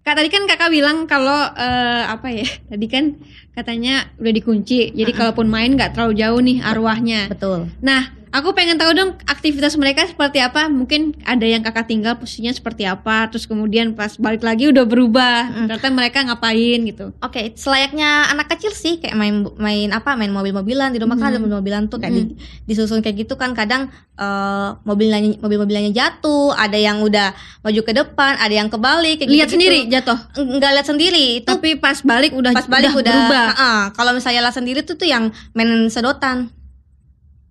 Kak 0.00 0.14
tadi 0.14 0.28
kan 0.30 0.46
kakak 0.46 0.70
bilang 0.70 1.08
kalau 1.08 1.50
eh, 1.50 2.04
apa 2.06 2.30
ya? 2.30 2.46
Tadi 2.70 2.86
kan 2.86 3.16
katanya 3.52 4.06
udah 4.16 4.32
dikunci. 4.32 4.92
Jadi 4.92 5.10
kalaupun 5.10 5.50
main 5.50 5.74
nggak 5.74 5.96
terlalu 5.96 6.14
jauh 6.14 6.38
nih 6.38 6.62
arwahnya. 6.62 7.26
betul 7.26 7.66
Nah, 7.82 8.12
aku 8.36 8.52
pengen 8.52 8.76
tahu 8.76 8.92
dong 8.92 9.10
aktivitas 9.24 9.80
mereka 9.80 10.04
seperti 10.04 10.44
apa. 10.44 10.68
Mungkin 10.68 11.16
ada 11.24 11.42
yang 11.48 11.64
kakak 11.64 11.88
tinggal 11.88 12.20
posisinya 12.20 12.52
seperti 12.52 12.84
apa. 12.84 13.32
Terus 13.32 13.48
kemudian 13.48 13.96
pas 13.96 14.12
balik 14.20 14.44
lagi 14.44 14.68
udah 14.68 14.84
berubah. 14.84 15.64
Ternyata 15.64 15.88
mereka 15.88 16.18
ngapain 16.20 16.84
gitu. 16.84 17.16
Oke, 17.24 17.56
selayaknya 17.56 18.28
anak 18.28 18.52
kecil 18.52 18.76
sih 18.76 19.00
kayak 19.00 19.16
main 19.16 19.48
main 19.56 19.88
apa 19.96 20.12
main 20.14 20.28
mobil-mobilan 20.28 20.92
di 20.92 21.00
rumah 21.00 21.16
kan 21.16 21.32
ada 21.32 21.40
mobil-mobilan 21.40 21.88
tuh 21.88 21.96
kayak 21.96 22.12
di- 22.12 22.36
disusun 22.68 23.00
kayak 23.00 23.24
gitu 23.24 23.40
kan 23.40 23.56
kadang 23.56 23.88
eh, 24.16 24.68
mobilnya 24.84 25.20
mobil-mobilnya 25.40 25.92
jatuh, 25.92 26.52
ada 26.52 26.76
yang 26.76 27.00
udah 27.00 27.32
maju 27.64 27.80
ke 27.84 27.92
depan, 27.92 28.36
ada 28.36 28.52
yang 28.52 28.68
kebalik 28.68 29.20
kayak 29.20 29.28
Lihat 29.32 29.48
gitu-gitu. 29.48 29.54
sendiri 29.56 29.78
jatuh. 29.88 30.18
Enggak 30.40 30.70
lihat 30.76 30.86
sendiri, 30.88 31.26
itu 31.40 31.48
Tapi 31.48 31.76
pas 31.76 31.98
balik 32.00 32.32
udah 32.32 32.52
pas 32.52 32.68
balik 32.68 32.92
udah, 32.92 33.04
berubah. 33.04 33.46
Heeh, 33.52 33.80
kalau 33.92 34.10
misalnya 34.16 34.42
lah 34.44 34.52
sendiri 34.52 34.84
tuh 34.84 34.96
tuh 34.96 35.08
yang 35.08 35.32
main 35.52 35.88
sedotan, 35.92 36.48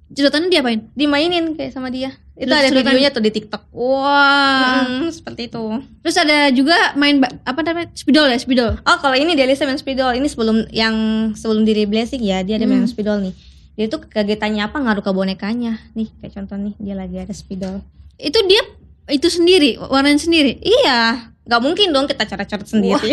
Sedotannya 0.05 0.49
diapain? 0.49 0.79
dimainin 0.93 1.57
kayak 1.57 1.73
sama 1.73 1.89
dia. 1.89 2.13
Itu 2.35 2.45
Sedot- 2.45 2.59
ada 2.59 2.69
sedotan. 2.69 2.83
videonya 2.85 3.09
tuh 3.09 3.23
di 3.23 3.31
TikTok. 3.31 3.61
Wah. 3.71 4.85
Mm, 4.85 5.09
seperti 5.09 5.49
itu. 5.49 5.63
Terus 6.03 6.15
ada 6.15 6.37
juga 6.51 6.75
main 6.93 7.17
apa 7.41 7.59
namanya? 7.61 7.89
Spidol 7.95 8.29
ya, 8.29 8.37
spidol. 8.37 8.77
Oh, 8.77 8.97
kalau 8.99 9.15
ini 9.15 9.33
Delisa 9.33 9.65
main 9.65 9.79
spidol. 9.79 10.13
Ini 10.13 10.27
sebelum 10.27 10.67
yang 10.69 10.95
sebelum 11.33 11.63
diri 11.63 11.87
blessing 11.87 12.21
ya, 12.21 12.43
dia 12.43 12.59
ada 12.59 12.67
main 12.67 12.85
spidol 12.85 13.17
nih. 13.23 13.33
Dia 13.75 13.87
tuh 13.87 14.05
kegiatannya 14.05 14.61
apa 14.61 14.77
ngaruh 14.77 15.01
ke 15.01 15.09
bonekanya. 15.09 15.79
Nih, 15.95 16.11
kayak 16.19 16.37
contoh 16.37 16.55
nih, 16.55 16.73
dia 16.77 16.95
lagi 16.95 17.17
ada 17.17 17.33
spidol. 17.33 17.81
Itu 18.15 18.39
dia 18.45 18.61
itu 19.05 19.27
sendiri, 19.27 19.77
warnanya 19.77 20.17
sendiri. 20.17 20.57
Iya, 20.59 21.27
nggak 21.43 21.61
mungkin 21.61 21.91
dong 21.91 22.05
kita 22.05 22.23
coret-coret 22.25 22.67
sendiri. 22.67 23.09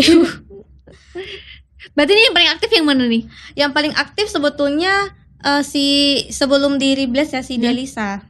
Berarti 1.93 2.13
ini 2.15 2.23
yang 2.25 2.35
paling 2.35 2.51
aktif 2.51 2.71
yang 2.71 2.87
mana 2.87 3.05
nih? 3.05 3.23
yang 3.53 3.71
paling 3.71 3.93
aktif 3.93 4.31
sebetulnya 4.31 5.13
eh, 5.43 5.63
si 5.67 5.87
sebelum 6.31 6.79
di 6.79 6.95
Rebless 6.95 7.35
ya 7.35 7.43
si 7.43 7.59
Delisa 7.59 8.23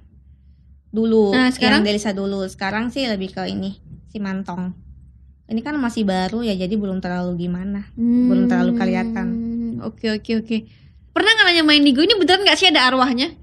dulu. 0.92 1.32
Nah, 1.32 1.48
sekarang? 1.48 1.80
Yang 1.80 1.88
Delisa 1.88 2.10
dulu. 2.12 2.44
Sekarang 2.46 2.92
sih 2.92 3.08
lebih 3.08 3.32
ke 3.32 3.48
ini 3.48 3.80
si 4.12 4.20
Mantong. 4.20 4.76
Ini 5.48 5.60
kan 5.60 5.76
masih 5.76 6.08
baru 6.08 6.40
ya, 6.40 6.56
jadi 6.56 6.72
belum 6.76 7.00
terlalu 7.04 7.48
gimana. 7.48 7.88
Belum 7.96 8.48
terlalu 8.48 8.72
kelihatan. 8.78 9.26
Hmm, 9.28 9.74
Oke 9.84 10.08
oke 10.12 10.44
oke. 10.44 10.56
Pernah 11.12 11.30
nggak 11.36 11.46
nanya 11.48 11.64
main 11.66 11.84
Digo 11.84 12.00
ini 12.00 12.16
beneran 12.16 12.44
nggak 12.44 12.56
sih 12.56 12.72
ada 12.72 12.88
arwahnya? 12.88 13.36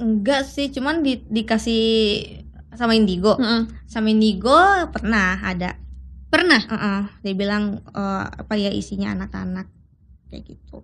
Enggak 0.00 0.48
sih, 0.48 0.72
cuman 0.72 1.04
di, 1.04 1.20
dikasih 1.20 1.84
sama 2.72 2.96
Indigo. 2.96 3.36
Heeh. 3.36 3.68
Sama 3.84 4.08
Indigo 4.08 4.56
pernah 4.88 5.36
ada. 5.44 5.76
Pernah. 6.32 6.64
Heeh, 6.64 7.00
dia 7.28 7.34
bilang 7.36 7.84
eh, 7.92 8.24
apa 8.24 8.56
ya 8.56 8.72
isinya 8.72 9.12
anak-anak 9.12 9.68
kayak 10.32 10.48
gitu. 10.48 10.80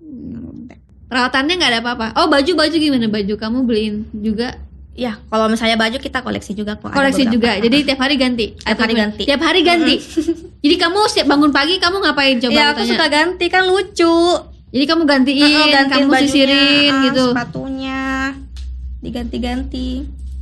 Perawatannya 1.09 1.55
nggak 1.57 1.71
ada 1.73 1.81
apa-apa. 1.81 2.07
Oh 2.21 2.29
baju 2.29 2.53
baju 2.53 2.77
gimana 2.77 3.09
baju 3.09 3.35
kamu 3.35 3.59
beliin 3.65 3.95
juga? 4.13 4.61
Ya, 4.99 5.15
kalau 5.31 5.47
misalnya 5.47 5.79
baju 5.79 5.95
kita 6.03 6.27
koleksi 6.27 6.59
juga 6.59 6.75
kok. 6.75 6.91
Koleksi 6.91 7.31
juga. 7.31 7.55
Jadi 7.57 7.87
tiap 7.87 8.03
hari 8.03 8.19
ganti. 8.19 8.59
Tiap 8.59 8.79
hari 8.83 8.95
ganti. 8.99 9.23
Tiap 9.31 9.41
hari 9.41 9.61
ganti. 9.63 9.95
Jadi 10.67 10.75
kamu 10.75 10.99
setiap 11.07 11.31
bangun 11.31 11.55
pagi 11.55 11.79
kamu 11.79 12.03
ngapain 12.03 12.37
coba 12.43 12.51
Iya, 12.51 12.65
aku 12.75 12.83
tanya? 12.83 12.91
suka 12.99 13.07
ganti 13.07 13.47
kan 13.47 13.63
lucu. 13.63 14.17
Jadi 14.69 14.85
kamu 14.85 15.03
gantiin, 15.07 15.39
Heeh, 15.49 15.69
gantiin 15.71 16.03
kamu 16.03 16.09
bajunya, 16.13 16.29
sisirin 16.29 16.93
ah, 16.93 17.03
gitu. 17.09 17.25
Sepatunya 17.31 18.01
diganti-ganti. 19.01 19.89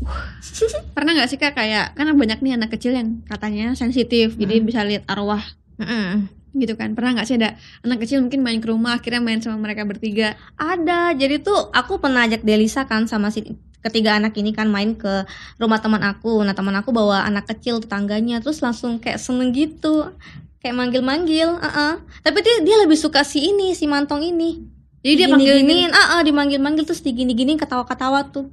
Pernah 0.97 1.11
nggak 1.15 1.29
sih 1.29 1.39
kak 1.39 1.53
kayak 1.53 1.93
kan 1.93 2.09
banyak 2.17 2.41
nih 2.41 2.57
anak 2.57 2.73
kecil 2.73 2.97
yang 2.97 3.21
katanya 3.29 3.77
sensitif, 3.77 4.35
jadi 4.35 4.65
bisa 4.65 4.83
lihat 4.83 5.05
arwah 5.07 5.45
Mm-mm. 5.77 6.33
Gitu 6.55 6.79
kan. 6.79 6.95
Pernah 6.95 7.19
nggak 7.19 7.27
sih 7.27 7.37
ada 7.41 7.59
anak 7.83 8.05
kecil 8.05 8.23
mungkin 8.23 8.45
main 8.45 8.61
ke 8.63 8.69
rumah 8.71 9.01
akhirnya 9.01 9.23
main 9.25 9.41
sama 9.43 9.59
mereka 9.59 9.83
bertiga. 9.83 10.39
Ada. 10.55 11.17
Jadi 11.17 11.43
tuh 11.43 11.73
aku 11.75 11.99
pernah 11.99 12.29
ajak 12.29 12.47
Delisa 12.47 12.85
kan 12.87 13.09
sama 13.11 13.33
si 13.35 13.57
ketiga 13.83 14.19
anak 14.19 14.35
ini 14.35 14.51
kan 14.51 14.67
main 14.67 14.99
ke 14.99 15.27
rumah 15.63 15.79
teman 15.79 16.03
aku. 16.03 16.43
Nah, 16.43 16.59
teman 16.59 16.75
aku 16.75 16.91
bawa 16.91 17.23
anak 17.23 17.47
kecil 17.47 17.79
tetangganya 17.79 18.43
terus 18.43 18.59
langsung 18.59 18.99
kayak 18.99 19.23
seneng 19.23 19.55
gitu. 19.55 20.11
Kayak 20.59 20.83
manggil-manggil, 20.83 21.63
Heeh. 21.63 21.95
Tapi 22.27 22.39
dia 22.43 22.57
dia 22.67 22.77
lebih 22.83 22.99
suka 22.99 23.23
si 23.23 23.55
ini, 23.55 23.79
si 23.79 23.87
Mantong 23.87 24.27
ini. 24.27 24.59
Jadi 25.07 25.15
dia 25.15 25.31
panggil 25.31 25.63
giniin, 25.63 25.95
ah 25.95 26.19
dimanggil-manggil 26.27 26.83
terus 26.83 26.99
digini-giniin 27.07 27.55
ketawa-ketawa 27.63 28.27
tuh. 28.35 28.51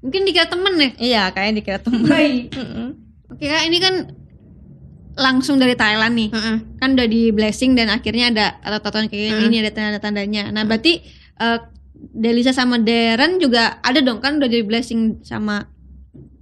mungkin 0.00 0.24
dikira 0.24 0.48
temen 0.48 0.74
ya. 0.80 0.90
Iya, 0.96 1.22
kayaknya 1.34 1.54
dikira 1.60 1.78
temen. 1.82 2.06
Oke 3.30 3.44
kak, 3.46 3.62
ini 3.68 3.78
kan 3.82 3.94
langsung 5.20 5.56
dari 5.56 5.72
Thailand 5.72 6.16
nih. 6.16 6.30
Mm-mm. 6.30 6.56
Kan 6.76 6.96
udah 6.96 7.06
di 7.06 7.28
blessing 7.28 7.72
dan 7.72 7.88
akhirnya 7.88 8.28
ada 8.28 8.46
tato-tatoan 8.58 9.06
kayak 9.06 9.36
Hmm. 9.36 9.46
ini 9.46 9.60
ada 9.60 9.70
tanda-tandanya. 9.70 10.48
Nah 10.48 10.64
berarti 10.64 11.04
eh, 11.36 11.58
Delisa 11.94 12.50
sama 12.50 12.76
Darren 12.76 13.36
juga 13.36 13.76
ada 13.78 14.00
dong 14.00 14.18
kan 14.18 14.36
udah 14.36 14.48
di 14.48 14.60
blessing 14.60 15.20
sama 15.20 15.68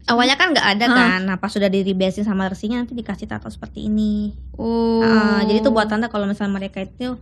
Awalnya 0.06 0.34
kan 0.34 0.56
nggak 0.56 0.68
ada 0.70 0.86
Ah. 0.86 0.96
kan, 0.96 1.20
nah 1.22 1.36
pas 1.36 1.52
sudah 1.52 1.68
direbesin 1.68 2.24
sama 2.24 2.48
resinya 2.48 2.80
nanti 2.80 2.96
dikasih 2.96 3.28
tato 3.28 3.44
seperti 3.46 3.84
ini. 3.84 4.32
oh. 4.56 5.04
Ah, 5.04 5.44
jadi 5.44 5.60
itu 5.60 5.68
buat 5.68 5.84
tanda 5.84 6.08
kalau 6.08 6.24
misalnya 6.24 6.56
mereka 6.56 6.80
itu 6.80 7.20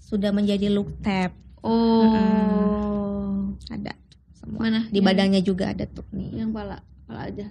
sudah 0.00 0.34
menjadi 0.34 0.66
look 0.66 0.98
tab 0.98 1.30
Oh. 1.62 3.54
ada 3.68 3.94
semua. 4.34 4.60
Mana? 4.60 4.80
Di 4.86 4.98
Yang- 4.98 5.06
badannya 5.06 5.40
juga 5.42 5.64
ada 5.70 5.86
tuh 5.86 6.02
nih. 6.10 6.42
Yang 6.42 6.50
pala, 6.50 6.76
pala 7.06 7.20
aja. 7.24 7.46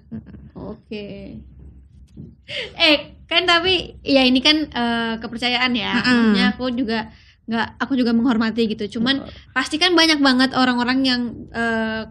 Oke. 0.53 1.39
Eh, 2.78 3.23
kan 3.26 3.47
tapi 3.47 3.97
ya 4.06 4.21
ini 4.28 4.39
kan 4.43 4.67
eh, 4.69 5.13
kepercayaan 5.17 5.73
ya. 5.73 5.97
Mm-mm. 5.97 6.06
Maksudnya 6.06 6.45
aku 6.54 6.65
juga 6.73 6.99
nggak 7.43 7.67
aku 7.82 7.93
juga 7.99 8.12
menghormati 8.15 8.69
gitu. 8.71 8.99
Cuman 8.99 9.26
pasti 9.52 9.76
kan 9.82 9.95
banyak 9.97 10.19
banget 10.19 10.56
orang-orang 10.56 10.99
yang 11.04 11.21
eh, 11.52 12.08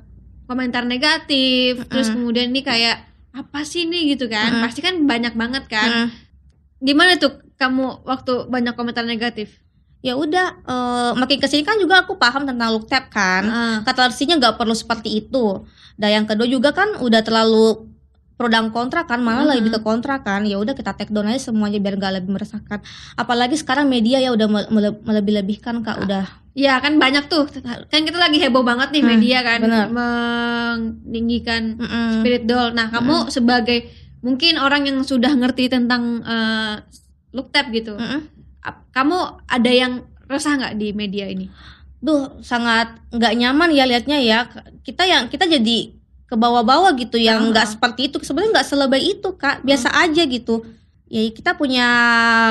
komentar 0.51 0.85
negatif, 0.85 1.87
terus 1.89 2.13
kemudian 2.13 2.53
ini 2.53 2.61
kayak 2.61 3.09
apa 3.33 3.65
sih 3.65 3.89
ini 3.89 4.13
gitu 4.13 4.29
kan? 4.29 4.61
Mm-mm. 4.61 4.63
Pasti 4.67 4.81
kan 4.85 4.99
banyak 5.09 5.33
banget 5.39 5.65
kan. 5.71 5.89
Mm. 5.89 6.09
Gimana 6.83 7.17
tuh 7.17 7.41
kamu 7.57 8.05
waktu 8.05 8.51
banyak 8.51 8.75
komentar 8.75 9.07
negatif? 9.07 9.63
Ya 10.03 10.19
udah, 10.19 10.59
eh, 10.67 11.11
makin 11.15 11.39
ke 11.39 11.47
sini 11.47 11.63
kan 11.63 11.79
juga 11.79 12.03
aku 12.03 12.19
paham 12.19 12.43
tentang 12.43 12.75
look 12.75 12.91
tab 12.91 13.07
kan. 13.07 13.47
Ah, 13.47 13.79
Kata 13.87 14.11
nggak 14.11 14.59
perlu 14.59 14.75
seperti 14.75 15.23
itu. 15.23 15.63
Dan 15.95 16.11
yang 16.11 16.27
kedua 16.27 16.51
juga 16.51 16.75
kan 16.75 16.99
udah 16.99 17.23
terlalu 17.23 17.92
pro 18.33 18.47
dan 18.47 18.69
kontra 18.69 19.05
kan 19.05 19.21
malah 19.21 19.55
lebih 19.55 19.71
ke 19.71 19.81
kontra 19.81 20.19
kan 20.19 20.43
ya 20.43 20.57
udah 20.57 20.73
kita 20.73 20.93
take 20.93 21.09
down 21.09 21.25
aja 21.25 21.49
semuanya 21.49 21.79
biar 21.79 21.95
nggak 21.95 22.13
lebih 22.17 22.31
meresahkan 22.33 22.81
apalagi 23.15 23.55
sekarang 23.55 23.87
media 23.87 24.19
ya 24.19 24.31
udah 24.31 24.47
mele- 24.47 24.71
mele- 24.71 25.01
melebih-lebihkan 25.01 25.81
kak 25.81 25.99
udah 26.01 26.27
Ya 26.53 26.77
kan 26.77 27.01
banyak 27.01 27.33
tuh. 27.33 27.49
Kan 27.89 28.05
kita 28.05 28.21
lagi 28.21 28.37
heboh 28.37 28.61
banget 28.61 28.93
nih 28.93 29.01
Hmm, 29.01 29.09
media 29.09 29.41
kan 29.41 29.59
bener. 29.59 29.89
meninggikan 29.89 31.77
Mm-mm. 31.77 32.21
spirit 32.21 32.45
doll. 32.45 32.73
Nah, 32.73 32.89
kamu 32.89 33.33
sebagai 33.33 33.89
mungkin 34.21 34.61
orang 34.61 34.85
yang 34.85 35.01
sudah 35.01 35.33
ngerti 35.33 35.73
tentang 35.73 36.21
eh, 36.21 36.75
look 37.33 37.49
tab 37.49 37.73
gitu. 37.73 37.97
Ap- 38.61 38.85
Kamu 38.93 39.17
ada 39.43 39.71
yang 39.73 40.05
resah 40.29 40.61
nggak 40.61 40.77
di 40.77 40.93
media 40.93 41.25
ini? 41.25 41.49
duh 42.03 42.43
sangat 42.43 42.99
nggak 43.09 43.33
nyaman 43.33 43.71
ya 43.71 43.87
liatnya 43.87 44.19
ya 44.19 44.51
kita 44.83 45.07
yang 45.07 45.31
kita 45.31 45.47
jadi 45.47 46.02
ke 46.33 46.37
bawah-bawah 46.41 46.97
gitu 46.97 47.21
yang 47.21 47.53
nggak 47.53 47.77
seperti 47.77 48.09
itu. 48.09 48.17
Sebenarnya 48.25 48.57
nggak 48.57 48.69
selebay 48.73 49.03
itu 49.05 49.29
kak. 49.37 49.61
Biasa 49.61 49.93
aja 49.93 50.25
gitu. 50.25 50.65
Ya 51.13 51.29
kita 51.29 51.61
punya 51.61 51.85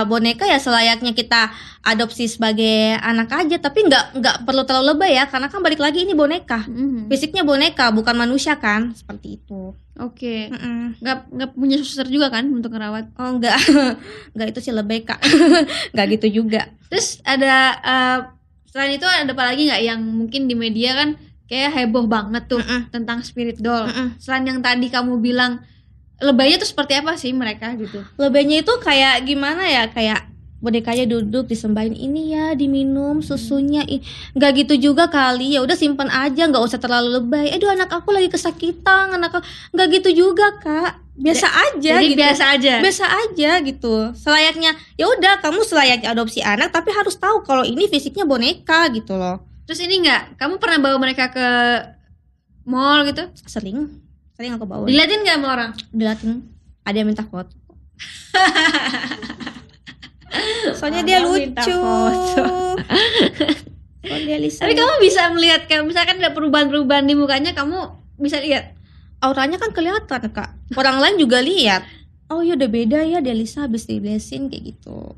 boneka 0.06 0.46
ya 0.46 0.62
selayaknya 0.62 1.18
kita 1.18 1.50
adopsi 1.82 2.30
sebagai 2.30 2.94
anak 3.02 3.34
aja. 3.34 3.58
Tapi 3.58 3.90
nggak 3.90 4.22
nggak 4.22 4.36
perlu 4.46 4.62
terlalu 4.70 4.94
lebay 4.94 5.18
ya. 5.18 5.26
Karena 5.26 5.50
kan 5.50 5.66
balik 5.66 5.82
lagi 5.82 6.06
ini 6.06 6.14
boneka. 6.14 6.70
Mhm. 6.70 7.10
fisiknya 7.10 7.42
boneka 7.42 7.90
bukan 7.90 8.14
manusia 8.14 8.62
kan. 8.62 8.94
Seperti 8.94 9.42
itu. 9.42 9.74
Oke. 9.98 10.54
Mm-mm. 10.54 11.02
Nggak 11.02 11.18
nggak 11.34 11.50
punya 11.58 11.82
suster 11.82 12.06
juga 12.06 12.30
kan 12.30 12.46
untuk 12.54 12.78
ngerawat. 12.78 13.10
oh 13.18 13.42
enggak 13.42 13.58
enggak 14.38 14.48
itu 14.54 14.60
sih 14.62 14.74
lebay 14.78 15.02
kak. 15.02 15.18
Nggak 15.98 16.06
gitu 16.22 16.46
juga. 16.46 16.70
Terus 16.94 17.18
ada 17.26 17.82
eh, 17.82 18.18
selain 18.70 18.94
itu 18.94 19.10
ada 19.10 19.26
apa 19.26 19.44
lagi 19.50 19.66
nggak 19.74 19.82
yang 19.82 20.00
mungkin 20.06 20.46
di 20.46 20.54
media 20.54 20.94
kan 20.94 21.18
kayak 21.52 21.76
heboh 21.76 22.08
banget 22.08 22.48
tuh 22.48 22.64
Mm-mm. 22.64 22.88
tentang 22.88 23.20
spirit 23.22 23.60
doll. 23.60 23.84
Mm-mm. 23.84 24.16
Selain 24.16 24.48
yang 24.48 24.64
tadi 24.64 24.88
kamu 24.88 25.20
bilang 25.20 25.60
lebaynya 26.18 26.56
tuh 26.56 26.70
seperti 26.70 26.96
apa 26.96 27.20
sih 27.20 27.36
mereka 27.36 27.76
gitu? 27.76 28.00
Lebaynya 28.16 28.64
itu 28.64 28.72
kayak 28.80 29.28
gimana 29.28 29.68
ya 29.68 29.84
kayak 29.86 30.32
bonekanya 30.62 31.10
duduk 31.10 31.50
disembahin 31.50 31.92
ini 31.92 32.32
ya 32.32 32.54
diminum 32.54 33.20
susunya 33.20 33.82
i- 33.84 34.06
nggak 34.32 34.52
gitu 34.62 34.74
juga 34.80 35.10
kali 35.10 35.58
ya 35.58 35.60
udah 35.60 35.74
simpan 35.74 36.06
aja 36.06 36.46
nggak 36.46 36.62
usah 36.62 36.78
terlalu 36.78 37.18
lebay 37.18 37.50
aduh 37.50 37.74
anak 37.74 37.90
aku 37.90 38.14
lagi 38.14 38.30
kesakitan 38.30 39.10
anak 39.10 39.34
aku 39.34 39.42
nggak 39.74 39.88
gitu 39.90 40.10
juga 40.22 40.54
kak 40.62 41.02
biasa 41.18 41.50
aja 41.50 41.98
Jadi 41.98 42.14
gitu 42.14 42.22
biasa 42.22 42.44
aja. 42.54 42.74
biasa 42.78 43.06
aja 43.10 43.52
gitu 43.66 44.14
selayaknya 44.14 44.78
ya 44.96 45.10
udah 45.10 45.42
kamu 45.42 45.66
selayaknya 45.66 46.14
adopsi 46.14 46.46
anak 46.46 46.70
tapi 46.70 46.94
harus 46.94 47.18
tahu 47.18 47.42
kalau 47.42 47.66
ini 47.66 47.90
fisiknya 47.90 48.24
boneka 48.24 48.86
gitu 48.94 49.18
loh 49.18 49.42
Terus 49.72 49.88
ini 49.88 50.04
nggak, 50.04 50.36
kamu 50.36 50.60
pernah 50.60 50.84
bawa 50.84 51.00
mereka 51.00 51.32
ke 51.32 51.48
mall 52.68 53.08
gitu? 53.08 53.24
sering. 53.48 54.04
Sering 54.36 54.60
aku 54.60 54.68
bawa. 54.68 54.84
Diliatin 54.84 55.24
nggak 55.24 55.40
sama 55.40 55.48
orang? 55.48 55.72
dilatih 55.96 56.44
ada 56.84 56.98
yang 57.00 57.08
minta 57.08 57.24
foto. 57.24 57.56
Soalnya 60.76 61.08
dia 61.08 61.24
lucu. 61.24 61.72
Kok 64.04 64.20
dia 64.28 64.38
Tapi 64.44 64.74
kamu 64.76 64.94
bisa 65.00 65.32
melihat 65.32 65.64
kayak 65.72 65.88
misalkan 65.88 66.20
ada 66.20 66.36
perubahan-perubahan 66.36 67.08
di 67.08 67.16
mukanya 67.16 67.56
kamu 67.56 67.96
bisa 68.20 68.44
lihat. 68.44 68.76
auranya 69.24 69.56
kan 69.56 69.72
kelihatan 69.72 70.36
kak. 70.36 70.52
Orang 70.76 71.00
lain 71.00 71.16
juga 71.16 71.40
lihat. 71.40 71.88
Oh 72.28 72.44
ya 72.44 72.60
udah 72.60 72.68
beda 72.68 73.08
ya 73.08 73.24
Delisa 73.24 73.72
habis 73.72 73.88
di 73.88 74.04
blessing 74.04 74.52
kayak 74.52 74.76
gitu. 74.76 75.16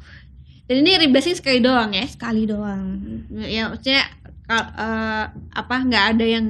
Dan 0.70 0.86
ini 0.86 1.10
reblessing 1.10 1.34
sekali 1.34 1.58
doang 1.58 1.90
ya. 1.90 2.06
sekali 2.06 2.46
doang. 2.46 3.02
Ya 3.34 3.74
maksudnya 3.74 4.06
eh, 4.46 5.24
apa 5.52 5.76
nggak 5.82 6.06
ada 6.12 6.26
yang 6.26 6.46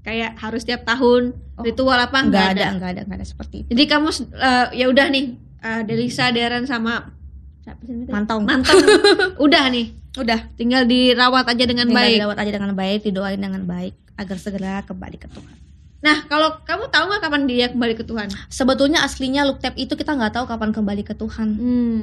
kayak 0.00 0.34
harus 0.36 0.62
tiap 0.62 0.82
tahun 0.82 1.34
Oh, 1.52 1.62
ritual 1.62 1.94
apa 1.94 2.16
nggak 2.18 2.46
ada 2.48 2.62
ada. 2.64 2.66
nggak 2.72 2.90
ada 2.90 3.00
nggak 3.04 3.18
ada 3.18 3.26
seperti 3.28 3.54
itu 3.60 3.68
Jadi 3.70 3.84
kamu 3.86 4.08
eh, 4.32 4.66
ya 4.74 4.86
udah 4.88 5.06
nih 5.06 5.24
eh, 5.60 5.80
Delisa, 5.82 6.28
Deren 6.28 6.64
sama 6.64 7.12
mantong 8.08 8.42
Mantong. 8.42 8.80
udah 9.44 9.64
nih, 9.68 9.86
udah 10.14 10.40
tinggal 10.54 10.82
dirawat 10.82 11.46
aja 11.46 11.62
dengan 11.62 11.86
tinggal 11.86 12.02
baik. 12.02 12.14
dirawat 12.16 12.38
aja 12.38 12.50
dengan 12.52 12.72
baik 12.72 13.00
didoain 13.02 13.38
dengan 13.38 13.62
baik 13.62 13.94
agar 14.14 14.36
segera 14.36 14.82
kembali 14.82 15.16
ke 15.16 15.28
Tuhan 15.28 15.56
Nah, 16.00 16.26
kalau 16.26 16.58
kamu 16.62 16.90
tahu 16.90 17.04
nggak 17.06 17.22
kapan 17.22 17.42
dia 17.46 17.66
kembali 17.68 17.94
ke 17.94 18.02
Tuhan? 18.02 18.26
sebetulnya 18.48 19.02
aslinya 19.02 19.44
look 19.44 19.60
tap 19.60 19.76
itu 19.76 19.92
kita 19.92 20.10
nggak 20.10 20.34
tahu 20.34 20.46
kapan 20.46 20.70
kembali 20.70 21.02
ke 21.04 21.14
Tuhan 21.14 21.48
Hmm. 21.52 22.00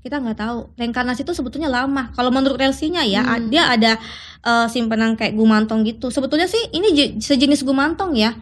Kita 0.00 0.16
nggak 0.16 0.38
tahu 0.38 0.58
reinkarnasi 0.74 1.22
itu 1.22 1.32
sebetulnya 1.32 1.68
lama 1.68 2.08
kalau 2.12 2.32
menurut 2.32 2.56
relsinya 2.56 3.04
ya 3.04 3.20
Hmm. 3.20 3.52
dia 3.52 3.68
ada 3.68 3.92
eh, 4.40 4.66
simpanan 4.66 5.14
kayak 5.14 5.36
gumantong 5.36 5.84
gitu 5.84 6.08
sebetulnya 6.08 6.48
sih 6.48 6.72
ini 6.72 6.88
je- 6.92 7.12
sejenis 7.20 7.60
gumantong 7.62 8.16
ya 8.16 8.32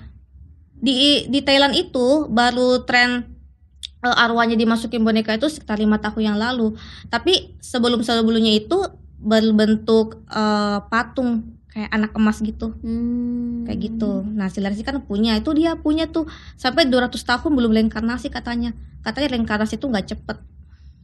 di 0.79 1.27
di 1.27 1.43
Thailand 1.43 1.75
itu 1.75 2.31
baru 2.31 2.87
tren 2.87 3.27
eh, 3.99 4.23
arwahnya 4.23 4.55
dimasukin 4.55 5.03
boneka 5.03 5.35
itu 5.35 5.51
sekitar 5.51 5.77
lima 5.77 5.99
tahun 5.99 6.35
yang 6.35 6.39
lalu 6.39 6.79
tapi 7.11 7.59
sebelum 7.59 8.01
sebelumnya 8.01 8.55
itu 8.55 8.79
berbentuk 9.19 10.23
eh, 10.31 10.79
patung 10.87 11.59
kayak 11.69 11.91
anak 11.91 12.13
emas 12.15 12.39
gitu 12.41 12.75
Hmm. 12.81 13.67
kayak 13.69 13.79
gitu. 13.93 14.25
Nah, 14.25 14.49
si 14.49 14.59
Larsi 14.59 14.81
kan 14.81 14.99
punya 15.05 15.37
itu 15.37 15.53
dia 15.53 15.77
punya 15.77 16.09
tuh 16.09 16.25
sampai 16.57 16.89
200 16.89 17.21
tahun 17.21 17.51
belum 17.53 17.71
reinkarnasi 17.71 18.33
katanya. 18.33 18.73
Katanya 19.05 19.37
reinkarnasi 19.37 19.77
itu 19.77 19.85
nggak 19.85 20.07
cepet. 20.09 20.39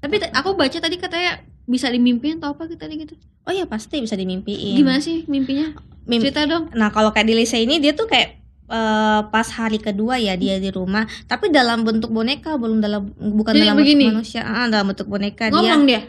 Tapi 0.05 0.15
aku 0.37 0.53
baca 0.53 0.77
tadi 0.77 0.97
katanya 1.01 1.41
bisa 1.65 1.89
dimimpiin 1.89 2.37
atau 2.37 2.53
apa 2.53 2.69
tadi 2.69 3.01
gitu. 3.01 3.17
Oh 3.49 3.53
ya 3.53 3.65
pasti 3.65 4.05
bisa 4.05 4.13
dimimpiin. 4.13 4.77
Gimana 4.77 5.01
sih 5.01 5.25
mimpinya? 5.25 5.73
Mim- 6.05 6.21
Cerita 6.21 6.45
dong. 6.45 6.69
Nah 6.77 6.93
kalau 6.93 7.09
kayak 7.11 7.25
di 7.25 7.35
Lisa 7.35 7.57
ini 7.57 7.81
dia 7.81 7.97
tuh 7.97 8.05
kayak 8.05 8.37
eh, 8.69 9.21
pas 9.33 9.49
hari 9.57 9.81
kedua 9.81 10.21
ya 10.21 10.37
dia 10.37 10.61
di 10.61 10.69
rumah, 10.69 11.09
tapi 11.25 11.49
dalam 11.49 11.85
bentuk 11.85 12.13
boneka 12.13 12.57
belum 12.61 12.85
dalam 12.85 13.09
bukan 13.17 13.57
Jadi 13.57 13.65
dalam 13.65 13.77
begini? 13.81 14.05
bentuk 14.05 14.13
manusia, 14.21 14.41
ah, 14.45 14.69
dalam 14.69 14.93
bentuk 14.93 15.09
boneka 15.09 15.49
dia 15.49 15.57
Ngomong 15.57 15.83
dia. 15.89 16.01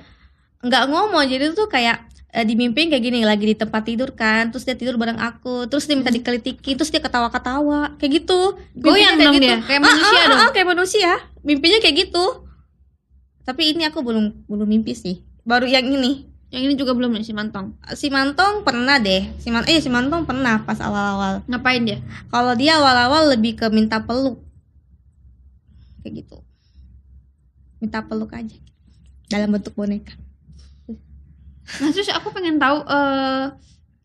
nggak 0.66 0.84
ngomong 0.90 1.24
jadi 1.30 1.52
tuh 1.52 1.68
kayak 1.68 2.08
eh, 2.36 2.44
dimimpiin 2.44 2.92
kayak 2.92 3.04
gini 3.04 3.24
lagi 3.24 3.48
di 3.48 3.56
tempat 3.56 3.84
tidur 3.88 4.12
kan, 4.12 4.52
terus 4.52 4.68
dia 4.68 4.76
tidur 4.76 5.00
bareng 5.00 5.20
aku, 5.20 5.72
terus 5.72 5.88
dia 5.88 5.96
minta 5.96 6.12
dikelitikin, 6.12 6.76
terus 6.76 6.92
dia 6.92 7.00
ketawa-ketawa 7.00 7.96
kayak 7.96 8.24
gitu. 8.24 8.60
Goyang 8.76 9.16
dong 9.16 9.40
dia, 9.40 9.64
kayak 9.64 9.80
manusia 9.80 10.20
ah, 10.20 10.28
dong. 10.28 10.40
ah, 10.44 10.50
kayak 10.52 10.68
manusia. 10.68 11.12
Mimpinya 11.48 11.80
kayak 11.80 12.08
gitu. 12.08 12.45
Tapi 13.46 13.78
ini 13.78 13.86
aku 13.86 14.02
belum 14.02 14.50
belum 14.50 14.68
mimpi 14.68 14.98
sih. 14.98 15.22
Baru 15.46 15.70
yang 15.70 15.86
ini. 15.86 16.26
Yang 16.50 16.62
ini 16.72 16.74
juga 16.78 16.94
belum 16.98 17.14
nih 17.14 17.26
si 17.26 17.34
Mantong. 17.34 17.78
Si 17.94 18.08
Mantong 18.10 18.66
pernah 18.66 18.98
deh. 18.98 19.30
Si 19.42 19.54
Man 19.54 19.66
eh 19.70 19.82
si 19.82 19.90
Mantong 19.90 20.26
pernah 20.26 20.62
pas 20.66 20.78
awal-awal. 20.82 21.46
Ngapain 21.46 21.82
dia? 21.86 22.02
Kalau 22.30 22.54
dia 22.58 22.82
awal-awal 22.82 23.38
lebih 23.38 23.58
ke 23.58 23.70
minta 23.70 24.02
peluk. 24.02 24.42
Kayak 26.02 26.26
gitu. 26.26 26.38
Minta 27.82 28.02
peluk 28.06 28.34
aja. 28.34 28.58
Dalam 29.30 29.54
bentuk 29.54 29.74
boneka. 29.74 30.14
Nah, 31.82 31.90
terus 31.90 32.14
aku 32.14 32.30
pengen 32.30 32.62
tahu 32.62 32.86
eh 32.86 33.46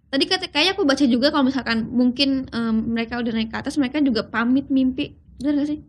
tadi 0.08 0.24
kata 0.24 0.48
kayak 0.48 0.80
aku 0.80 0.88
baca 0.88 1.04
juga 1.04 1.28
kalau 1.28 1.44
misalkan 1.44 1.92
mungkin 1.92 2.48
em, 2.48 2.76
mereka 2.88 3.20
udah 3.20 3.36
naik 3.36 3.52
ke 3.52 3.56
atas 3.60 3.76
mereka 3.76 4.00
juga 4.00 4.24
pamit 4.24 4.72
mimpi. 4.72 5.12
Benar 5.36 5.60
gak 5.60 5.68
sih? 5.76 5.80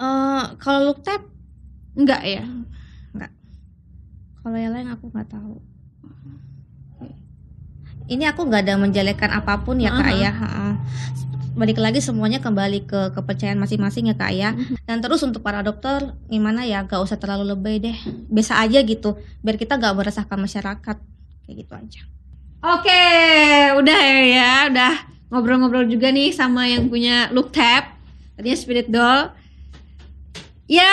Eh 0.00 0.44
kalau 0.56 0.88
look 0.88 1.04
tap 1.04 1.35
Enggak 1.96 2.22
ya? 2.22 2.44
kalau 4.46 4.62
yang 4.62 4.78
lain 4.78 4.86
aku 4.94 5.10
nggak 5.10 5.26
tahu. 5.26 5.58
Ini 8.06 8.30
aku 8.30 8.46
nggak 8.46 8.62
ada 8.62 8.78
menjelekkan 8.78 9.34
apa 9.34 9.66
pun 9.66 9.82
ya 9.82 9.90
kak 9.90 10.06
Aha. 10.06 10.22
ya. 10.22 10.30
Ha-ha. 10.30 10.66
Balik 11.58 11.82
lagi 11.82 11.98
semuanya 11.98 12.38
kembali 12.38 12.86
ke 12.86 13.10
kepercayaan 13.10 13.58
masing-masing 13.58 14.06
ya 14.06 14.14
kak 14.14 14.30
ya. 14.30 14.54
Mhm. 14.54 14.86
Dan 14.86 15.02
terus 15.02 15.26
untuk 15.26 15.42
para 15.42 15.66
dokter 15.66 16.14
gimana 16.30 16.62
ya 16.62 16.86
gak 16.86 17.02
usah 17.02 17.18
terlalu 17.18 17.58
lebay 17.58 17.82
deh. 17.82 17.98
Biasa 18.30 18.62
aja 18.62 18.78
gitu. 18.86 19.18
Biar 19.42 19.58
kita 19.58 19.82
gak 19.82 19.98
meresahkan 19.98 20.38
masyarakat. 20.38 20.96
Kayak 21.42 21.56
gitu 21.66 21.72
aja. 21.74 22.02
Oke, 22.62 23.02
udah 23.82 23.98
ya, 23.98 24.22
ya, 24.30 24.54
udah 24.70 24.94
ngobrol-ngobrol 25.30 25.90
juga 25.90 26.14
nih 26.14 26.30
sama 26.30 26.70
yang 26.70 26.86
punya 26.86 27.30
look 27.34 27.50
tab, 27.50 27.98
tadinya 28.38 28.58
spirit 28.58 28.86
doll. 28.90 29.30
Ya, 30.66 30.90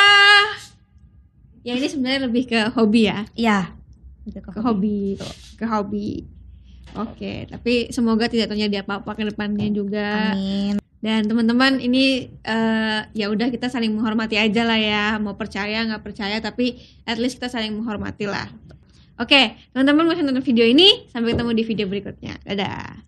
ya 1.64 1.74
ini 1.80 1.88
sebenarnya 1.88 2.28
lebih 2.28 2.44
ke 2.48 2.60
hobi 2.76 3.02
ya, 3.10 3.26
Iya. 3.34 3.60
ke 4.30 4.60
hobi, 4.64 5.20
ke 5.60 5.66
hobi. 5.68 6.24
Oke, 6.94 7.50
tapi 7.50 7.90
semoga 7.90 8.30
tidak 8.30 8.54
terjadi 8.54 8.86
apa-apa 8.86 9.18
ke 9.18 9.24
depannya 9.34 9.68
juga. 9.74 10.38
Amin. 10.38 10.78
Dan 11.04 11.28
teman-teman 11.28 11.84
ini 11.84 12.32
eh, 12.32 13.00
ya 13.12 13.28
udah 13.28 13.52
kita 13.52 13.68
saling 13.68 13.92
menghormati 13.92 14.40
aja 14.40 14.64
lah 14.64 14.80
ya, 14.80 15.06
mau 15.20 15.36
percaya 15.36 15.84
nggak 15.84 16.04
percaya, 16.06 16.40
tapi 16.40 16.80
at 17.04 17.20
least 17.20 17.42
kita 17.42 17.52
saling 17.52 17.76
menghormati 17.76 18.24
lah. 18.30 18.48
Oke, 19.20 19.60
teman-teman 19.76 20.08
mau 20.08 20.16
nonton 20.16 20.46
video 20.46 20.64
ini, 20.64 21.06
sampai 21.12 21.36
ketemu 21.36 21.52
di 21.54 21.64
video 21.68 21.86
berikutnya. 21.92 22.34
Dadah. 22.48 23.04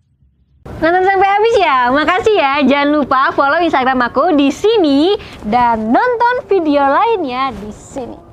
Nonton 0.66 1.02
sampai 1.06 1.28
habis 1.30 1.54
ya. 1.62 1.78
Makasih 1.94 2.36
ya. 2.36 2.52
Jangan 2.66 2.88
lupa 2.90 3.30
follow 3.32 3.62
Instagram 3.62 4.02
aku 4.10 4.34
di 4.34 4.50
sini 4.50 5.14
dan 5.46 5.94
nonton 5.94 6.42
video 6.50 6.82
lainnya 6.82 7.54
di 7.54 7.70
sini. 7.70 8.25